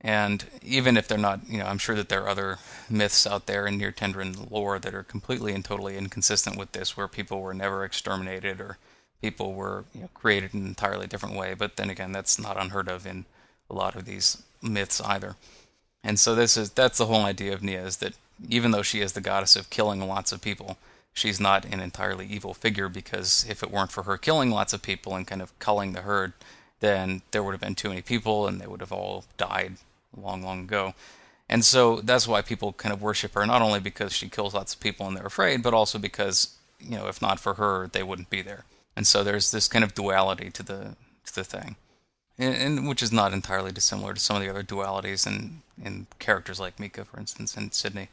And 0.00 0.46
even 0.62 0.96
if 0.96 1.06
they're 1.06 1.18
not, 1.18 1.40
you 1.46 1.58
know, 1.58 1.66
I'm 1.66 1.76
sure 1.76 1.96
that 1.96 2.08
there 2.08 2.22
are 2.22 2.28
other 2.28 2.58
myths 2.88 3.26
out 3.26 3.46
there 3.46 3.66
in 3.66 3.76
Near 3.76 3.92
Tendran 3.92 4.50
lore 4.50 4.78
that 4.78 4.94
are 4.94 5.02
completely 5.02 5.52
and 5.52 5.62
totally 5.62 5.98
inconsistent 5.98 6.56
with 6.56 6.72
this, 6.72 6.96
where 6.96 7.08
people 7.08 7.42
were 7.42 7.52
never 7.52 7.84
exterminated 7.84 8.60
or 8.60 8.78
people 9.20 9.52
were 9.52 9.84
you 9.92 10.02
know, 10.02 10.08
created 10.14 10.54
in 10.54 10.60
an 10.62 10.66
entirely 10.68 11.06
different 11.06 11.36
way. 11.36 11.52
But 11.52 11.76
then 11.76 11.90
again, 11.90 12.12
that's 12.12 12.38
not 12.38 12.56
unheard 12.56 12.88
of 12.88 13.06
in 13.06 13.26
a 13.68 13.74
lot 13.74 13.94
of 13.94 14.06
these 14.06 14.42
myths 14.62 15.02
either. 15.02 15.36
And 16.02 16.18
so 16.18 16.34
this 16.34 16.56
is 16.56 16.70
that's 16.70 16.96
the 16.96 17.06
whole 17.06 17.24
idea 17.24 17.52
of 17.52 17.62
Nia 17.62 17.84
is 17.84 17.98
that 17.98 18.14
even 18.48 18.70
though 18.70 18.82
she 18.82 19.00
is 19.00 19.12
the 19.12 19.20
goddess 19.20 19.54
of 19.54 19.68
killing 19.68 20.00
lots 20.00 20.32
of 20.32 20.40
people, 20.40 20.78
she's 21.12 21.40
not 21.40 21.64
an 21.64 21.80
entirely 21.80 22.26
evil 22.26 22.54
figure 22.54 22.88
because 22.88 23.46
if 23.48 23.62
it 23.62 23.70
weren't 23.70 23.92
for 23.92 24.04
her 24.04 24.16
killing 24.16 24.50
lots 24.50 24.72
of 24.72 24.82
people 24.82 25.14
and 25.14 25.26
kind 25.26 25.42
of 25.42 25.56
culling 25.58 25.92
the 25.92 26.02
herd, 26.02 26.32
then 26.80 27.22
there 27.30 27.42
would 27.42 27.52
have 27.52 27.60
been 27.60 27.74
too 27.74 27.88
many 27.88 28.02
people 28.02 28.46
and 28.46 28.60
they 28.60 28.66
would 28.66 28.80
have 28.80 28.92
all 28.92 29.24
died 29.36 29.74
long, 30.16 30.42
long 30.42 30.60
ago. 30.60 30.94
And 31.48 31.64
so 31.64 31.96
that's 31.96 32.28
why 32.28 32.42
people 32.42 32.72
kind 32.72 32.92
of 32.92 33.02
worship 33.02 33.34
her, 33.34 33.44
not 33.44 33.62
only 33.62 33.80
because 33.80 34.12
she 34.12 34.28
kills 34.28 34.54
lots 34.54 34.74
of 34.74 34.80
people 34.80 35.06
and 35.06 35.16
they're 35.16 35.26
afraid, 35.26 35.62
but 35.62 35.74
also 35.74 35.98
because, 35.98 36.56
you 36.78 36.96
know, 36.96 37.08
if 37.08 37.20
not 37.20 37.40
for 37.40 37.54
her, 37.54 37.88
they 37.88 38.02
wouldn't 38.02 38.30
be 38.30 38.40
there. 38.40 38.64
And 38.96 39.06
so 39.06 39.24
there's 39.24 39.50
this 39.50 39.68
kind 39.68 39.84
of 39.84 39.94
duality 39.94 40.50
to 40.50 40.62
the 40.62 40.96
to 41.26 41.34
the 41.34 41.44
thing 41.44 41.76
and, 42.40 42.78
and, 42.78 42.88
which 42.88 43.02
is 43.02 43.12
not 43.12 43.32
entirely 43.32 43.70
dissimilar 43.70 44.14
to 44.14 44.20
some 44.20 44.36
of 44.36 44.42
the 44.42 44.48
other 44.48 44.62
dualities 44.62 45.26
in, 45.26 45.62
in 45.82 46.06
characters 46.18 46.58
like 46.58 46.80
Mika, 46.80 47.04
for 47.04 47.20
instance, 47.20 47.56
in 47.56 47.70
Sydney. 47.70 48.08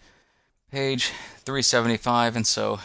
Page 0.70 1.14
375, 1.46 2.36
and 2.36 2.46
so 2.46 2.80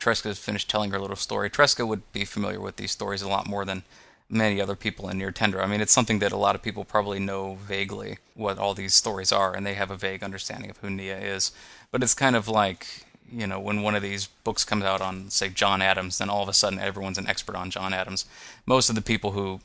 Tresca 0.00 0.36
finished 0.36 0.68
telling 0.68 0.90
her 0.90 0.98
little 0.98 1.14
story. 1.14 1.48
Tresca 1.48 1.86
would 1.86 2.10
be 2.12 2.24
familiar 2.24 2.60
with 2.60 2.76
these 2.76 2.90
stories 2.90 3.22
a 3.22 3.28
lot 3.28 3.48
more 3.48 3.64
than 3.64 3.84
many 4.28 4.60
other 4.60 4.74
people 4.74 5.08
in 5.08 5.18
Near 5.18 5.30
Tendra. 5.30 5.62
I 5.62 5.66
mean, 5.66 5.80
it's 5.80 5.92
something 5.92 6.18
that 6.18 6.32
a 6.32 6.36
lot 6.36 6.56
of 6.56 6.62
people 6.62 6.84
probably 6.84 7.20
know 7.20 7.56
vaguely 7.62 8.18
what 8.34 8.58
all 8.58 8.74
these 8.74 8.92
stories 8.94 9.30
are, 9.30 9.54
and 9.54 9.64
they 9.64 9.74
have 9.74 9.92
a 9.92 9.96
vague 9.96 10.24
understanding 10.24 10.68
of 10.68 10.78
who 10.78 10.90
Nia 10.90 11.16
is. 11.16 11.52
But 11.92 12.02
it's 12.02 12.12
kind 12.12 12.34
of 12.34 12.48
like, 12.48 13.04
you 13.30 13.46
know, 13.46 13.60
when 13.60 13.82
one 13.82 13.94
of 13.94 14.02
these 14.02 14.26
books 14.42 14.64
comes 14.64 14.82
out 14.82 15.00
on, 15.00 15.30
say, 15.30 15.48
John 15.48 15.80
Adams, 15.80 16.18
then 16.18 16.28
all 16.28 16.42
of 16.42 16.48
a 16.48 16.52
sudden 16.52 16.80
everyone's 16.80 17.18
an 17.18 17.28
expert 17.28 17.54
on 17.54 17.70
John 17.70 17.94
Adams. 17.94 18.24
Most 18.66 18.88
of 18.88 18.96
the 18.96 19.02
people 19.02 19.30
who 19.30 19.60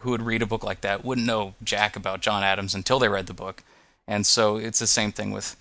who 0.00 0.10
would 0.10 0.22
read 0.22 0.42
a 0.42 0.46
book 0.46 0.62
like 0.62 0.82
that 0.82 1.04
wouldn't 1.04 1.26
know 1.26 1.54
jack 1.64 1.96
about 1.96 2.20
John 2.20 2.44
Adams 2.44 2.74
until 2.74 2.98
they 2.98 3.08
read 3.08 3.26
the 3.26 3.34
book. 3.34 3.64
And 4.06 4.24
so 4.24 4.56
it's 4.56 4.78
the 4.78 4.86
same 4.86 5.10
thing 5.10 5.32
with 5.32 5.56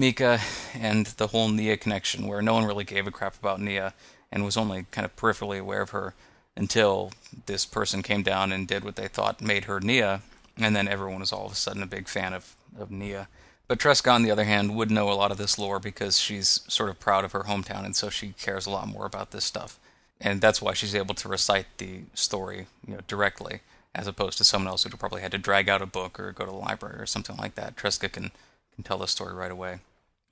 Mika 0.00 0.40
and 0.74 1.06
the 1.06 1.26
whole 1.26 1.48
Nia 1.50 1.76
connection, 1.76 2.26
where 2.26 2.40
no 2.40 2.54
one 2.54 2.64
really 2.64 2.84
gave 2.84 3.06
a 3.06 3.10
crap 3.10 3.38
about 3.38 3.60
Nia 3.60 3.92
and 4.32 4.44
was 4.44 4.56
only 4.56 4.86
kind 4.90 5.04
of 5.04 5.14
peripherally 5.14 5.60
aware 5.60 5.82
of 5.82 5.90
her 5.90 6.14
until 6.56 7.12
this 7.44 7.66
person 7.66 8.02
came 8.02 8.22
down 8.22 8.50
and 8.50 8.66
did 8.66 8.82
what 8.82 8.96
they 8.96 9.08
thought 9.08 9.42
made 9.42 9.64
her 9.64 9.78
Nia, 9.78 10.22
and 10.56 10.74
then 10.74 10.88
everyone 10.88 11.20
was 11.20 11.32
all 11.32 11.44
of 11.44 11.52
a 11.52 11.54
sudden 11.54 11.82
a 11.82 11.86
big 11.86 12.08
fan 12.08 12.32
of, 12.32 12.56
of 12.78 12.90
Nia. 12.90 13.28
But 13.68 13.78
Tresca, 13.78 14.10
on 14.10 14.22
the 14.22 14.30
other 14.30 14.44
hand, 14.44 14.74
would 14.74 14.90
know 14.90 15.10
a 15.10 15.14
lot 15.14 15.30
of 15.30 15.36
this 15.36 15.58
lore 15.58 15.78
because 15.78 16.18
she's 16.18 16.62
sort 16.66 16.88
of 16.88 16.98
proud 16.98 17.24
of 17.26 17.32
her 17.32 17.44
hometown, 17.44 17.84
and 17.84 17.94
so 17.94 18.08
she 18.08 18.32
cares 18.32 18.66
a 18.66 18.70
lot 18.70 18.88
more 18.88 19.04
about 19.04 19.30
this 19.30 19.44
stuff. 19.44 19.78
And 20.18 20.40
that's 20.40 20.62
why 20.62 20.72
she's 20.72 20.94
able 20.94 21.14
to 21.14 21.28
recite 21.28 21.66
the 21.76 22.04
story, 22.14 22.66
you 22.86 22.94
know, 22.94 23.00
directly, 23.06 23.60
as 23.94 24.06
opposed 24.06 24.38
to 24.38 24.44
someone 24.44 24.68
else 24.68 24.82
who'd 24.82 24.98
probably 24.98 25.20
had 25.22 25.32
to 25.32 25.38
drag 25.38 25.68
out 25.68 25.82
a 25.82 25.86
book 25.86 26.18
or 26.18 26.32
go 26.32 26.46
to 26.46 26.50
the 26.50 26.56
library 26.56 26.98
or 26.98 27.06
something 27.06 27.36
like 27.36 27.54
that. 27.54 27.76
Tresca 27.76 28.10
can 28.10 28.32
can 28.74 28.84
tell 28.84 28.98
the 28.98 29.06
story 29.06 29.34
right 29.34 29.50
away. 29.50 29.80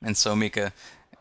And 0.03 0.17
so 0.17 0.37
Mika 0.37 0.73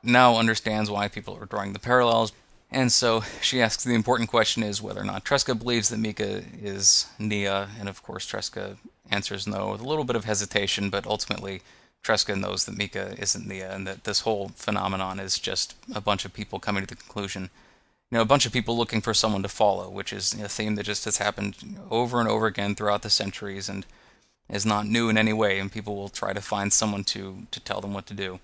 now 0.03 0.37
understands 0.37 0.89
why 0.89 1.07
people 1.07 1.35
are 1.35 1.45
drawing 1.45 1.73
the 1.73 1.79
parallels, 1.79 2.31
and 2.69 2.91
so 2.91 3.23
she 3.41 3.61
asks 3.61 3.83
the 3.83 3.95
important 3.95 4.29
question 4.29 4.61
is 4.61 4.81
whether 4.81 5.01
or 5.01 5.05
not 5.05 5.23
Tresca 5.23 5.57
believes 5.57 5.89
that 5.89 5.99
Mika 5.99 6.43
is 6.61 7.07
Nia, 7.17 7.69
and 7.79 7.87
of 7.87 8.03
course 8.03 8.29
Tresca 8.29 8.77
answers 9.09 9.47
no 9.47 9.71
with 9.71 9.81
a 9.81 9.87
little 9.87 10.03
bit 10.03 10.17
of 10.17 10.25
hesitation, 10.25 10.89
but 10.89 11.07
ultimately 11.07 11.61
Tresca 12.03 12.37
knows 12.39 12.65
that 12.65 12.77
Mika 12.77 13.15
isn't 13.17 13.47
Nia, 13.47 13.73
and 13.73 13.87
that 13.87 14.03
this 14.03 14.21
whole 14.21 14.49
phenomenon 14.49 15.19
is 15.19 15.39
just 15.39 15.75
a 15.95 16.01
bunch 16.01 16.25
of 16.25 16.33
people 16.33 16.59
coming 16.59 16.85
to 16.85 16.87
the 16.87 17.01
conclusion. 17.01 17.49
You 18.11 18.17
know, 18.17 18.21
a 18.21 18.25
bunch 18.25 18.45
of 18.45 18.53
people 18.53 18.77
looking 18.77 19.01
for 19.01 19.13
someone 19.13 19.43
to 19.43 19.49
follow, 19.49 19.89
which 19.89 20.13
is 20.13 20.33
a 20.33 20.47
theme 20.47 20.75
that 20.75 20.85
just 20.85 21.05
has 21.05 21.17
happened 21.17 21.79
over 21.89 22.19
and 22.19 22.29
over 22.29 22.45
again 22.47 22.75
throughout 22.75 23.01
the 23.01 23.09
centuries 23.09 23.67
and 23.67 23.85
is 24.49 24.65
not 24.65 24.85
new 24.85 25.09
in 25.09 25.17
any 25.17 25.33
way, 25.33 25.59
and 25.59 25.71
people 25.71 25.95
will 25.95 26.09
try 26.09 26.33
to 26.33 26.41
find 26.41 26.71
someone 26.71 27.03
to, 27.05 27.47
to 27.51 27.59
tell 27.61 27.81
them 27.81 27.93
what 27.93 28.05
to 28.07 28.13
do. 28.13 28.39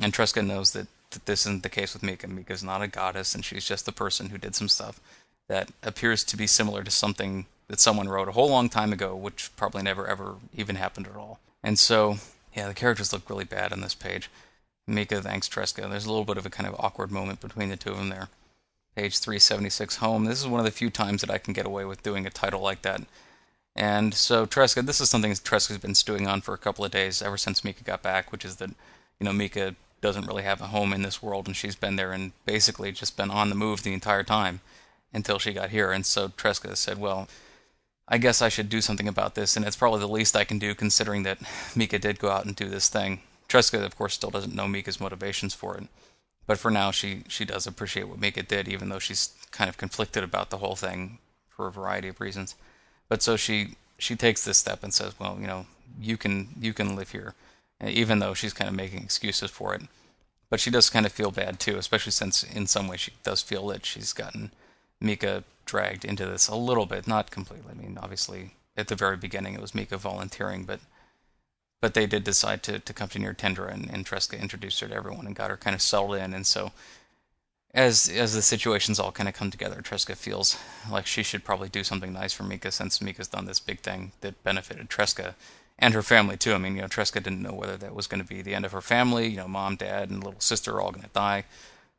And 0.00 0.12
Tresca 0.12 0.46
knows 0.46 0.72
that 0.72 0.88
that 1.10 1.26
this 1.26 1.42
isn't 1.42 1.62
the 1.62 1.68
case 1.68 1.92
with 1.92 2.02
Mika. 2.02 2.26
Mika's 2.26 2.62
not 2.62 2.82
a 2.82 2.88
goddess, 2.88 3.34
and 3.34 3.44
she's 3.44 3.64
just 3.64 3.86
the 3.86 3.92
person 3.92 4.30
who 4.30 4.38
did 4.38 4.54
some 4.54 4.68
stuff 4.68 5.00
that 5.48 5.70
appears 5.82 6.24
to 6.24 6.36
be 6.36 6.46
similar 6.46 6.82
to 6.82 6.90
something 6.90 7.46
that 7.68 7.80
someone 7.80 8.08
wrote 8.08 8.28
a 8.28 8.32
whole 8.32 8.50
long 8.50 8.68
time 8.68 8.92
ago, 8.92 9.14
which 9.14 9.50
probably 9.56 9.82
never 9.82 10.06
ever 10.06 10.36
even 10.54 10.76
happened 10.76 11.06
at 11.06 11.16
all. 11.16 11.40
And 11.62 11.78
so, 11.78 12.16
yeah, 12.54 12.68
the 12.68 12.74
characters 12.74 13.12
look 13.12 13.28
really 13.30 13.44
bad 13.44 13.72
on 13.72 13.80
this 13.80 13.94
page. 13.94 14.30
Mika 14.86 15.20
thanks 15.20 15.48
Tresca. 15.48 15.88
There's 15.88 16.06
a 16.06 16.10
little 16.10 16.24
bit 16.24 16.36
of 16.36 16.46
a 16.46 16.50
kind 16.50 16.68
of 16.68 16.76
awkward 16.78 17.10
moment 17.10 17.40
between 17.40 17.70
the 17.70 17.76
two 17.76 17.90
of 17.90 17.98
them 17.98 18.08
there. 18.08 18.28
Page 18.94 19.18
376, 19.18 19.96
home. 19.96 20.24
This 20.24 20.40
is 20.40 20.46
one 20.46 20.60
of 20.60 20.64
the 20.64 20.72
few 20.72 20.90
times 20.90 21.20
that 21.20 21.30
I 21.30 21.38
can 21.38 21.52
get 21.52 21.66
away 21.66 21.84
with 21.84 22.02
doing 22.02 22.24
a 22.24 22.30
title 22.30 22.60
like 22.60 22.82
that. 22.82 23.02
And 23.74 24.14
so 24.14 24.46
Tresca, 24.46 24.86
this 24.86 25.00
is 25.00 25.10
something 25.10 25.32
Tresca's 25.32 25.78
been 25.78 25.94
stewing 25.94 26.26
on 26.26 26.40
for 26.40 26.54
a 26.54 26.58
couple 26.58 26.84
of 26.84 26.92
days 26.92 27.20
ever 27.20 27.36
since 27.36 27.62
Mika 27.62 27.84
got 27.84 28.02
back, 28.02 28.32
which 28.32 28.44
is 28.44 28.56
that, 28.56 28.70
you 29.20 29.24
know, 29.24 29.34
Mika 29.34 29.74
doesn't 30.00 30.26
really 30.26 30.42
have 30.42 30.60
a 30.60 30.66
home 30.66 30.92
in 30.92 31.02
this 31.02 31.22
world, 31.22 31.46
and 31.46 31.56
she's 31.56 31.76
been 31.76 31.96
there 31.96 32.12
and 32.12 32.32
basically 32.44 32.92
just 32.92 33.16
been 33.16 33.30
on 33.30 33.48
the 33.48 33.54
move 33.54 33.82
the 33.82 33.94
entire 33.94 34.22
time 34.22 34.60
until 35.12 35.38
she 35.38 35.52
got 35.52 35.70
here. 35.70 35.92
And 35.92 36.04
so 36.04 36.28
Tresca 36.28 36.76
said, 36.76 36.98
Well, 36.98 37.28
I 38.08 38.18
guess 38.18 38.40
I 38.40 38.48
should 38.48 38.68
do 38.68 38.80
something 38.80 39.08
about 39.08 39.34
this, 39.34 39.56
and 39.56 39.64
it's 39.64 39.76
probably 39.76 40.00
the 40.00 40.08
least 40.08 40.36
I 40.36 40.44
can 40.44 40.58
do 40.58 40.74
considering 40.74 41.24
that 41.24 41.38
Mika 41.76 41.98
did 41.98 42.18
go 42.18 42.30
out 42.30 42.44
and 42.44 42.54
do 42.54 42.68
this 42.68 42.88
thing. 42.88 43.20
Tresca, 43.48 43.84
of 43.84 43.96
course, 43.96 44.14
still 44.14 44.30
doesn't 44.30 44.54
know 44.54 44.68
Mika's 44.68 45.00
motivations 45.00 45.54
for 45.54 45.76
it. 45.76 45.84
But 46.46 46.58
for 46.58 46.70
now, 46.70 46.92
she, 46.92 47.24
she 47.28 47.44
does 47.44 47.66
appreciate 47.66 48.08
what 48.08 48.20
Mika 48.20 48.42
did, 48.42 48.68
even 48.68 48.88
though 48.88 49.00
she's 49.00 49.30
kind 49.50 49.68
of 49.68 49.76
conflicted 49.76 50.22
about 50.22 50.50
the 50.50 50.58
whole 50.58 50.76
thing 50.76 51.18
for 51.48 51.66
a 51.66 51.72
variety 51.72 52.08
of 52.08 52.20
reasons. 52.20 52.54
But 53.08 53.22
so 53.22 53.36
she 53.36 53.76
she 53.98 54.14
takes 54.14 54.44
this 54.44 54.58
step 54.58 54.82
and 54.82 54.92
says, 54.92 55.18
"Well, 55.18 55.38
you 55.40 55.46
know, 55.46 55.66
you 56.00 56.16
can 56.16 56.48
you 56.60 56.72
can 56.72 56.96
live 56.96 57.10
here." 57.10 57.34
Even 57.84 58.18
though 58.18 58.34
she's 58.34 58.52
kind 58.52 58.68
of 58.68 58.74
making 58.74 59.02
excuses 59.02 59.50
for 59.50 59.74
it. 59.74 59.82
But 60.48 60.60
she 60.60 60.70
does 60.70 60.90
kind 60.90 61.06
of 61.06 61.12
feel 61.12 61.30
bad 61.30 61.58
too, 61.58 61.76
especially 61.76 62.12
since 62.12 62.42
in 62.42 62.66
some 62.66 62.88
way 62.88 62.96
she 62.96 63.12
does 63.22 63.42
feel 63.42 63.66
that 63.68 63.84
she's 63.84 64.12
gotten 64.12 64.52
Mika 65.00 65.44
dragged 65.64 66.04
into 66.04 66.24
this 66.24 66.48
a 66.48 66.54
little 66.54 66.86
bit, 66.86 67.06
not 67.06 67.30
completely. 67.30 67.72
I 67.72 67.74
mean, 67.74 67.98
obviously 68.00 68.54
at 68.76 68.88
the 68.88 68.94
very 68.94 69.16
beginning 69.16 69.54
it 69.54 69.60
was 69.60 69.74
Mika 69.74 69.96
volunteering, 69.96 70.64
but 70.64 70.80
but 71.80 71.94
they 71.94 72.06
did 72.06 72.24
decide 72.24 72.62
to, 72.64 72.78
to 72.78 72.92
come 72.94 73.08
to 73.08 73.18
near 73.18 73.34
Tendra 73.34 73.72
and, 73.72 73.90
and 73.90 74.06
Tresca 74.06 74.40
introduced 74.40 74.80
her 74.80 74.88
to 74.88 74.94
everyone 74.94 75.26
and 75.26 75.36
got 75.36 75.50
her 75.50 75.56
kind 75.56 75.74
of 75.74 75.82
settled 75.82 76.16
in 76.16 76.32
and 76.32 76.46
so 76.46 76.72
as 77.74 78.08
as 78.08 78.32
the 78.32 78.40
situations 78.40 78.98
all 78.98 79.12
kind 79.12 79.28
of 79.28 79.34
come 79.34 79.50
together, 79.50 79.82
Tresca 79.82 80.16
feels 80.16 80.56
like 80.90 81.06
she 81.06 81.22
should 81.22 81.44
probably 81.44 81.68
do 81.68 81.84
something 81.84 82.12
nice 82.12 82.32
for 82.32 82.42
Mika 82.42 82.72
since 82.72 83.02
Mika's 83.02 83.28
done 83.28 83.44
this 83.44 83.60
big 83.60 83.80
thing 83.80 84.12
that 84.22 84.42
benefited 84.42 84.88
Tresca 84.88 85.34
and 85.78 85.94
her 85.94 86.02
family 86.02 86.36
too. 86.36 86.54
I 86.54 86.58
mean, 86.58 86.76
you 86.76 86.82
know, 86.82 86.88
Tresca 86.88 87.22
didn't 87.22 87.42
know 87.42 87.52
whether 87.52 87.76
that 87.76 87.94
was 87.94 88.06
going 88.06 88.22
to 88.22 88.26
be 88.26 88.42
the 88.42 88.54
end 88.54 88.64
of 88.64 88.72
her 88.72 88.80
family. 88.80 89.28
You 89.28 89.38
know, 89.38 89.48
mom, 89.48 89.76
dad, 89.76 90.10
and 90.10 90.24
little 90.24 90.40
sister 90.40 90.74
are 90.74 90.80
all 90.80 90.90
going 90.90 91.04
to 91.04 91.10
die. 91.12 91.44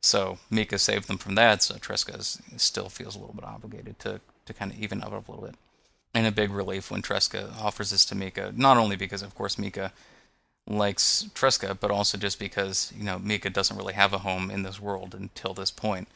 So 0.01 0.37
Mika 0.49 0.79
saved 0.79 1.07
them 1.07 1.17
from 1.17 1.35
that. 1.35 1.63
So 1.63 1.75
Tresca 1.75 2.21
still 2.59 2.89
feels 2.89 3.15
a 3.15 3.19
little 3.19 3.35
bit 3.35 3.45
obligated 3.45 3.99
to 3.99 4.21
to 4.45 4.53
kind 4.53 4.71
of 4.71 4.79
even 4.79 5.03
up 5.03 5.11
a 5.11 5.31
little 5.31 5.45
bit. 5.45 5.55
And 6.13 6.25
a 6.25 6.31
big 6.31 6.51
relief 6.51 6.89
when 6.89 7.01
Tresca 7.01 7.53
offers 7.61 7.91
this 7.91 8.05
to 8.05 8.15
Mika, 8.15 8.53
not 8.55 8.77
only 8.77 8.95
because 8.95 9.21
of 9.21 9.35
course 9.35 9.59
Mika 9.59 9.91
likes 10.65 11.29
Tresca, 11.33 11.77
but 11.79 11.91
also 11.91 12.17
just 12.17 12.39
because 12.39 12.91
you 12.95 13.03
know 13.03 13.19
Mika 13.19 13.49
doesn't 13.49 13.77
really 13.77 13.93
have 13.93 14.13
a 14.13 14.19
home 14.19 14.49
in 14.49 14.63
this 14.63 14.81
world 14.81 15.13
until 15.13 15.53
this 15.53 15.71
point. 15.71 16.07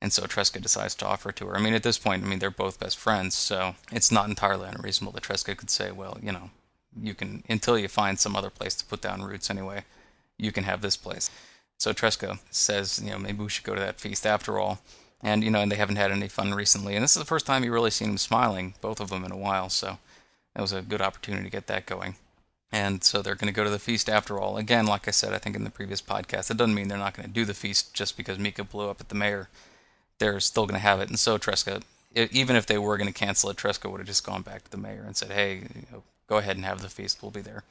And 0.00 0.12
so 0.12 0.24
Tresca 0.24 0.60
decides 0.60 0.94
to 0.96 1.06
offer 1.06 1.32
to 1.32 1.46
her. 1.46 1.56
I 1.56 1.60
mean, 1.60 1.72
at 1.72 1.82
this 1.82 1.98
point, 1.98 2.22
I 2.22 2.26
mean, 2.26 2.38
they're 2.38 2.50
both 2.50 2.78
best 2.78 2.98
friends, 2.98 3.34
so 3.34 3.74
it's 3.90 4.12
not 4.12 4.28
entirely 4.28 4.68
unreasonable 4.68 5.12
that 5.12 5.22
Tresca 5.22 5.56
could 5.56 5.70
say, 5.70 5.92
well, 5.92 6.18
you 6.22 6.30
know, 6.30 6.50
you 7.00 7.14
can 7.14 7.42
until 7.48 7.78
you 7.78 7.88
find 7.88 8.18
some 8.18 8.36
other 8.36 8.50
place 8.50 8.74
to 8.76 8.84
put 8.84 9.00
down 9.00 9.22
roots 9.22 9.50
anyway. 9.50 9.84
You 10.38 10.52
can 10.52 10.64
have 10.64 10.80
this 10.80 10.96
place. 10.96 11.30
So 11.78 11.92
Tresca 11.92 12.38
says, 12.50 13.00
you 13.02 13.10
know, 13.10 13.18
maybe 13.18 13.42
we 13.42 13.48
should 13.48 13.64
go 13.64 13.74
to 13.74 13.80
that 13.80 14.00
feast 14.00 14.26
after 14.26 14.58
all. 14.58 14.80
And 15.22 15.42
you 15.42 15.50
know, 15.50 15.60
and 15.60 15.72
they 15.72 15.76
haven't 15.76 15.96
had 15.96 16.10
any 16.10 16.28
fun 16.28 16.52
recently. 16.52 16.94
And 16.94 17.02
this 17.02 17.16
is 17.16 17.20
the 17.20 17.26
first 17.26 17.46
time 17.46 17.64
you 17.64 17.72
really 17.72 17.90
seen 17.90 18.08
them 18.08 18.18
smiling, 18.18 18.74
both 18.80 19.00
of 19.00 19.10
them 19.10 19.24
in 19.24 19.32
a 19.32 19.36
while. 19.36 19.70
So 19.70 19.98
that 20.54 20.62
was 20.62 20.72
a 20.72 20.82
good 20.82 21.00
opportunity 21.00 21.44
to 21.44 21.50
get 21.50 21.66
that 21.66 21.86
going. 21.86 22.16
And 22.70 23.04
so 23.04 23.22
they're 23.22 23.36
going 23.36 23.52
to 23.52 23.56
go 23.56 23.64
to 23.64 23.70
the 23.70 23.78
feast 23.78 24.10
after 24.10 24.38
all. 24.40 24.56
Again, 24.56 24.86
like 24.86 25.06
I 25.06 25.12
said, 25.12 25.32
I 25.32 25.38
think 25.38 25.54
in 25.54 25.64
the 25.64 25.70
previous 25.70 26.02
podcast, 26.02 26.50
it 26.50 26.56
doesn't 26.56 26.74
mean 26.74 26.88
they're 26.88 26.98
not 26.98 27.14
going 27.16 27.28
to 27.28 27.32
do 27.32 27.44
the 27.44 27.54
feast 27.54 27.94
just 27.94 28.16
because 28.16 28.38
Mika 28.38 28.64
blew 28.64 28.90
up 28.90 29.00
at 29.00 29.08
the 29.08 29.14
mayor. 29.14 29.48
They're 30.18 30.40
still 30.40 30.66
going 30.66 30.74
to 30.74 30.80
have 30.80 31.00
it. 31.00 31.08
And 31.08 31.18
so 31.18 31.38
Tresca, 31.38 31.82
even 32.14 32.56
if 32.56 32.66
they 32.66 32.78
were 32.78 32.96
going 32.96 33.12
to 33.12 33.18
cancel 33.18 33.50
it, 33.50 33.56
Tresca 33.56 33.90
would 33.90 34.00
have 34.00 34.08
just 34.08 34.26
gone 34.26 34.42
back 34.42 34.64
to 34.64 34.70
the 34.70 34.76
mayor 34.76 35.04
and 35.06 35.16
said, 35.16 35.30
"Hey, 35.30 35.54
you 35.54 35.86
know, 35.92 36.02
go 36.26 36.38
ahead 36.38 36.56
and 36.56 36.64
have 36.64 36.82
the 36.82 36.88
feast. 36.88 37.22
We'll 37.22 37.30
be 37.30 37.40
there. 37.40 37.64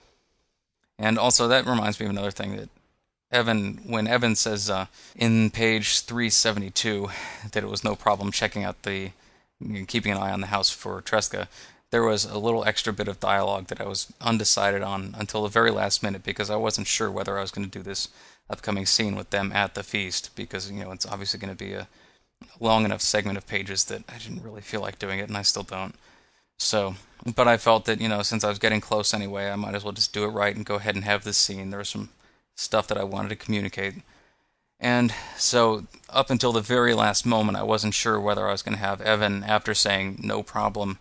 And 0.99 1.17
also, 1.17 1.47
that 1.47 1.65
reminds 1.65 1.99
me 1.99 2.05
of 2.05 2.11
another 2.11 2.31
thing 2.31 2.55
that 2.57 2.69
Evan, 3.31 3.81
when 3.85 4.07
Evan 4.07 4.35
says 4.35 4.69
uh, 4.69 4.85
in 5.15 5.49
page 5.49 6.01
372 6.01 7.09
that 7.51 7.63
it 7.63 7.69
was 7.69 7.83
no 7.83 7.95
problem 7.95 8.31
checking 8.31 8.63
out 8.63 8.83
the, 8.83 9.11
keeping 9.87 10.11
an 10.11 10.19
eye 10.19 10.31
on 10.31 10.41
the 10.41 10.47
house 10.47 10.69
for 10.69 11.01
Tresca, 11.01 11.47
there 11.89 12.03
was 12.03 12.25
a 12.25 12.37
little 12.37 12.63
extra 12.65 12.93
bit 12.93 13.07
of 13.07 13.19
dialogue 13.19 13.67
that 13.67 13.81
I 13.81 13.87
was 13.87 14.11
undecided 14.21 14.81
on 14.81 15.15
until 15.17 15.43
the 15.43 15.49
very 15.49 15.71
last 15.71 16.03
minute 16.03 16.23
because 16.23 16.49
I 16.49 16.55
wasn't 16.55 16.87
sure 16.87 17.11
whether 17.11 17.37
I 17.37 17.41
was 17.41 17.51
going 17.51 17.69
to 17.69 17.79
do 17.79 17.83
this 17.83 18.07
upcoming 18.49 18.85
scene 18.85 19.15
with 19.15 19.31
them 19.31 19.51
at 19.51 19.73
the 19.73 19.83
feast 19.83 20.35
because, 20.35 20.69
you 20.71 20.83
know, 20.83 20.91
it's 20.91 21.05
obviously 21.05 21.39
going 21.39 21.55
to 21.55 21.63
be 21.63 21.73
a 21.73 21.87
long 22.59 22.85
enough 22.85 23.01
segment 23.01 23.37
of 23.37 23.47
pages 23.47 23.85
that 23.85 24.03
I 24.09 24.17
didn't 24.17 24.43
really 24.43 24.61
feel 24.61 24.81
like 24.81 24.99
doing 24.99 25.19
it, 25.19 25.27
and 25.27 25.37
I 25.37 25.43
still 25.43 25.63
don't. 25.63 25.95
So, 26.57 26.95
but 27.35 27.47
I 27.47 27.57
felt 27.57 27.85
that, 27.85 28.01
you 28.01 28.07
know, 28.07 28.21
since 28.21 28.43
I 28.43 28.49
was 28.49 28.59
getting 28.59 28.81
close 28.81 29.13
anyway, 29.13 29.49
I 29.49 29.55
might 29.55 29.75
as 29.75 29.83
well 29.83 29.93
just 29.93 30.13
do 30.13 30.23
it 30.25 30.29
right 30.29 30.55
and 30.55 30.65
go 30.65 30.75
ahead 30.75 30.95
and 30.95 31.03
have 31.03 31.23
this 31.23 31.37
scene. 31.37 31.69
There 31.69 31.79
was 31.79 31.89
some 31.89 32.09
stuff 32.55 32.87
that 32.87 32.97
I 32.97 33.03
wanted 33.03 33.29
to 33.29 33.35
communicate. 33.35 33.95
And 34.79 35.13
so, 35.37 35.85
up 36.09 36.29
until 36.29 36.51
the 36.51 36.61
very 36.61 36.93
last 36.93 37.25
moment, 37.25 37.57
I 37.57 37.63
wasn't 37.63 37.93
sure 37.93 38.19
whether 38.19 38.47
I 38.47 38.51
was 38.51 38.61
going 38.61 38.75
to 38.75 38.83
have 38.83 39.01
Evan, 39.01 39.43
after 39.43 39.73
saying 39.73 40.19
no 40.21 40.43
problem 40.43 40.99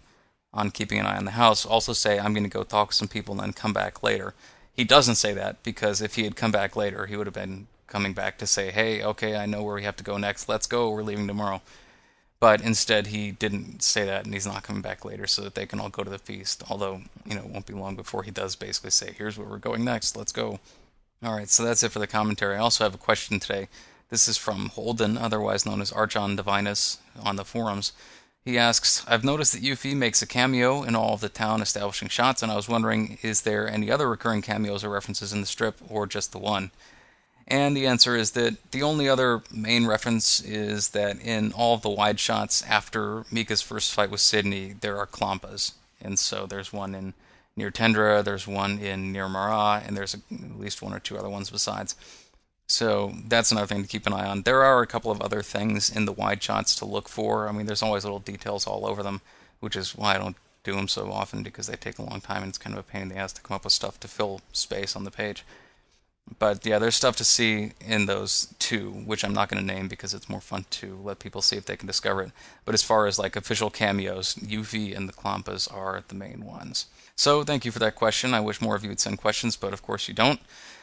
on 0.54 0.70
keeping 0.70 0.98
an 0.98 1.06
eye 1.06 1.16
on 1.16 1.24
the 1.24 1.32
house, 1.32 1.64
also 1.66 1.92
say, 1.92 2.18
I'm 2.18 2.34
going 2.34 2.44
to 2.44 2.50
go 2.50 2.62
talk 2.62 2.90
to 2.90 2.96
some 2.96 3.08
people 3.08 3.32
and 3.32 3.42
then 3.42 3.52
come 3.52 3.72
back 3.72 4.02
later. 4.02 4.34
He 4.72 4.84
doesn't 4.84 5.16
say 5.16 5.32
that 5.32 5.62
because 5.62 6.00
if 6.00 6.14
he 6.14 6.24
had 6.24 6.36
come 6.36 6.52
back 6.52 6.76
later, 6.76 7.06
he 7.06 7.16
would 7.16 7.26
have 7.26 7.34
been 7.34 7.66
coming 7.86 8.12
back 8.12 8.38
to 8.38 8.46
say, 8.46 8.70
hey, 8.70 9.02
okay, 9.02 9.36
I 9.36 9.46
know 9.46 9.62
where 9.62 9.74
we 9.74 9.82
have 9.82 9.96
to 9.96 10.04
go 10.04 10.16
next. 10.16 10.48
Let's 10.48 10.66
go. 10.66 10.90
We're 10.90 11.02
leaving 11.02 11.26
tomorrow. 11.26 11.60
But 12.42 12.60
instead, 12.60 13.06
he 13.06 13.30
didn't 13.30 13.84
say 13.84 14.04
that, 14.04 14.24
and 14.24 14.34
he's 14.34 14.48
not 14.48 14.64
coming 14.64 14.82
back 14.82 15.04
later 15.04 15.28
so 15.28 15.42
that 15.42 15.54
they 15.54 15.64
can 15.64 15.78
all 15.78 15.90
go 15.90 16.02
to 16.02 16.10
the 16.10 16.18
feast. 16.18 16.64
Although, 16.68 17.02
you 17.24 17.36
know, 17.36 17.42
it 17.42 17.46
won't 17.46 17.66
be 17.66 17.72
long 17.72 17.94
before 17.94 18.24
he 18.24 18.32
does 18.32 18.56
basically 18.56 18.90
say, 18.90 19.14
Here's 19.16 19.38
where 19.38 19.46
we're 19.46 19.58
going 19.58 19.84
next, 19.84 20.16
let's 20.16 20.32
go. 20.32 20.58
Alright, 21.24 21.50
so 21.50 21.62
that's 21.62 21.84
it 21.84 21.92
for 21.92 22.00
the 22.00 22.08
commentary. 22.08 22.56
I 22.56 22.58
also 22.58 22.82
have 22.82 22.96
a 22.96 22.98
question 22.98 23.38
today. 23.38 23.68
This 24.10 24.26
is 24.26 24.38
from 24.38 24.70
Holden, 24.70 25.16
otherwise 25.16 25.64
known 25.64 25.80
as 25.80 25.92
Archon 25.92 26.36
Divinus, 26.36 26.96
on 27.22 27.36
the 27.36 27.44
forums. 27.44 27.92
He 28.44 28.58
asks, 28.58 29.04
I've 29.06 29.22
noticed 29.22 29.52
that 29.52 29.62
Yuffie 29.62 29.94
makes 29.94 30.20
a 30.20 30.26
cameo 30.26 30.82
in 30.82 30.96
all 30.96 31.14
of 31.14 31.20
the 31.20 31.28
town 31.28 31.62
establishing 31.62 32.08
shots, 32.08 32.42
and 32.42 32.50
I 32.50 32.56
was 32.56 32.68
wondering, 32.68 33.18
is 33.22 33.42
there 33.42 33.68
any 33.68 33.88
other 33.88 34.10
recurring 34.10 34.42
cameos 34.42 34.82
or 34.82 34.88
references 34.88 35.32
in 35.32 35.42
the 35.42 35.46
strip, 35.46 35.78
or 35.88 36.08
just 36.08 36.32
the 36.32 36.38
one? 36.38 36.72
And 37.52 37.76
the 37.76 37.86
answer 37.86 38.16
is 38.16 38.30
that 38.30 38.56
the 38.70 38.82
only 38.82 39.10
other 39.10 39.42
main 39.52 39.84
reference 39.84 40.40
is 40.40 40.88
that 40.90 41.20
in 41.20 41.52
all 41.52 41.76
the 41.76 41.90
wide 41.90 42.18
shots 42.18 42.62
after 42.62 43.26
Mika's 43.30 43.60
first 43.60 43.92
fight 43.92 44.10
with 44.10 44.22
Sydney, 44.22 44.72
there 44.80 44.96
are 44.96 45.06
Clampas. 45.06 45.74
And 46.00 46.18
so 46.18 46.46
there's 46.46 46.72
one 46.72 46.94
in 46.94 47.12
near 47.54 47.70
Tendra, 47.70 48.24
there's 48.24 48.48
one 48.48 48.78
in 48.78 49.12
near 49.12 49.28
Mara, 49.28 49.82
and 49.86 49.94
there's 49.94 50.14
at 50.14 50.22
least 50.58 50.80
one 50.80 50.94
or 50.94 50.98
two 50.98 51.18
other 51.18 51.28
ones 51.28 51.50
besides. 51.50 51.94
So 52.66 53.12
that's 53.28 53.52
another 53.52 53.66
thing 53.66 53.82
to 53.82 53.88
keep 53.88 54.06
an 54.06 54.14
eye 54.14 54.26
on. 54.26 54.44
There 54.44 54.62
are 54.62 54.80
a 54.80 54.86
couple 54.86 55.10
of 55.10 55.20
other 55.20 55.42
things 55.42 55.94
in 55.94 56.06
the 56.06 56.12
wide 56.12 56.42
shots 56.42 56.74
to 56.76 56.86
look 56.86 57.06
for. 57.06 57.50
I 57.50 57.52
mean, 57.52 57.66
there's 57.66 57.82
always 57.82 58.04
little 58.04 58.18
details 58.18 58.66
all 58.66 58.86
over 58.86 59.02
them, 59.02 59.20
which 59.60 59.76
is 59.76 59.94
why 59.94 60.14
I 60.14 60.18
don't 60.18 60.36
do 60.64 60.74
them 60.74 60.88
so 60.88 61.12
often 61.12 61.42
because 61.42 61.66
they 61.66 61.76
take 61.76 61.98
a 61.98 62.02
long 62.02 62.22
time 62.22 62.44
and 62.44 62.48
it's 62.48 62.56
kind 62.56 62.74
of 62.74 62.80
a 62.80 62.90
pain 62.90 63.02
in 63.02 63.08
the 63.10 63.18
ass 63.18 63.34
to 63.34 63.42
come 63.42 63.56
up 63.56 63.64
with 63.64 63.74
stuff 63.74 64.00
to 64.00 64.08
fill 64.08 64.40
space 64.54 64.96
on 64.96 65.04
the 65.04 65.10
page. 65.10 65.44
But 66.38 66.64
yeah, 66.64 66.78
there's 66.78 66.94
stuff 66.94 67.16
to 67.16 67.24
see 67.24 67.72
in 67.80 68.06
those 68.06 68.54
two, 68.58 68.90
which 68.90 69.24
I'm 69.24 69.34
not 69.34 69.48
going 69.48 69.64
to 69.64 69.74
name 69.74 69.88
because 69.88 70.14
it's 70.14 70.28
more 70.28 70.40
fun 70.40 70.64
to 70.70 70.98
let 71.02 71.18
people 71.18 71.42
see 71.42 71.56
if 71.56 71.66
they 71.66 71.76
can 71.76 71.86
discover 71.86 72.22
it. 72.22 72.32
But 72.64 72.74
as 72.74 72.82
far 72.82 73.06
as 73.06 73.18
like 73.18 73.36
official 73.36 73.70
cameos, 73.70 74.34
Yuffie 74.36 74.96
and 74.96 75.08
the 75.08 75.12
Clampas 75.12 75.72
are 75.72 76.04
the 76.08 76.14
main 76.14 76.44
ones. 76.44 76.86
So 77.16 77.42
thank 77.42 77.64
you 77.64 77.72
for 77.72 77.80
that 77.80 77.96
question. 77.96 78.34
I 78.34 78.40
wish 78.40 78.60
more 78.60 78.76
of 78.76 78.82
you 78.82 78.88
would 78.88 79.00
send 79.00 79.18
questions, 79.18 79.56
but 79.56 79.72
of 79.72 79.82
course 79.82 80.08
you 80.08 80.14
don't. 80.14 80.40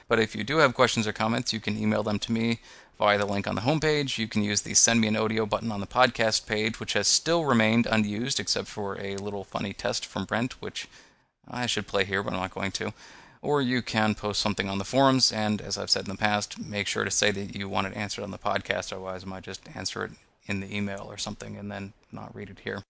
But 0.07 0.19
if 0.19 0.35
you 0.35 0.43
do 0.43 0.57
have 0.57 0.73
questions 0.73 1.07
or 1.07 1.13
comments, 1.13 1.53
you 1.53 1.59
can 1.59 1.77
email 1.77 2.03
them 2.03 2.19
to 2.19 2.31
me 2.31 2.59
via 2.97 3.17
the 3.17 3.25
link 3.25 3.47
on 3.47 3.55
the 3.55 3.61
homepage. 3.61 4.17
You 4.17 4.27
can 4.27 4.43
use 4.43 4.61
the 4.61 4.73
send 4.73 4.99
me 4.99 5.07
an 5.07 5.15
audio 5.15 5.45
button 5.45 5.71
on 5.71 5.79
the 5.79 5.87
podcast 5.87 6.45
page, 6.45 6.79
which 6.79 6.93
has 6.93 7.07
still 7.07 7.45
remained 7.45 7.85
unused 7.85 8.39
except 8.39 8.67
for 8.67 8.99
a 8.99 9.15
little 9.15 9.43
funny 9.43 9.73
test 9.73 10.05
from 10.05 10.25
Brent, 10.25 10.61
which 10.61 10.87
I 11.47 11.65
should 11.65 11.87
play 11.87 12.03
here, 12.03 12.21
but 12.21 12.33
I'm 12.33 12.39
not 12.39 12.53
going 12.53 12.71
to. 12.73 12.93
Or 13.41 13.61
you 13.61 13.81
can 13.81 14.15
post 14.15 14.41
something 14.41 14.67
on 14.67 14.79
the 14.79 14.83
forums, 14.85 15.31
and 15.31 15.61
as 15.61 15.77
I've 15.77 15.89
said 15.89 16.03
in 16.03 16.11
the 16.11 16.17
past, 16.17 16.59
make 16.59 16.87
sure 16.87 17.05
to 17.05 17.11
say 17.11 17.31
that 17.31 17.55
you 17.55 17.69
want 17.69 17.87
it 17.87 17.95
answered 17.95 18.23
on 18.23 18.31
the 18.31 18.37
podcast, 18.37 18.91
otherwise, 18.91 19.23
I 19.23 19.27
might 19.27 19.43
just 19.43 19.61
answer 19.75 20.03
it 20.03 20.11
in 20.45 20.59
the 20.59 20.75
email 20.75 21.07
or 21.09 21.17
something 21.17 21.55
and 21.55 21.71
then 21.71 21.93
not 22.11 22.35
read 22.35 22.49
it 22.49 22.59
here. 22.63 22.83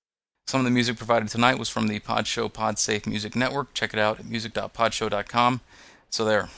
Some 0.47 0.61
of 0.61 0.65
the 0.65 0.71
music 0.71 0.97
provided 0.97 1.29
tonight 1.29 1.59
was 1.59 1.69
from 1.69 1.87
the 1.87 1.99
Podshow 1.99 2.51
Podsafe 2.51 3.05
Music 3.05 3.35
Network. 3.35 3.73
Check 3.75 3.93
it 3.93 3.99
out 3.99 4.19
at 4.19 4.25
music.podshow.com. 4.25 5.61
So 6.09 6.25
there. 6.25 6.49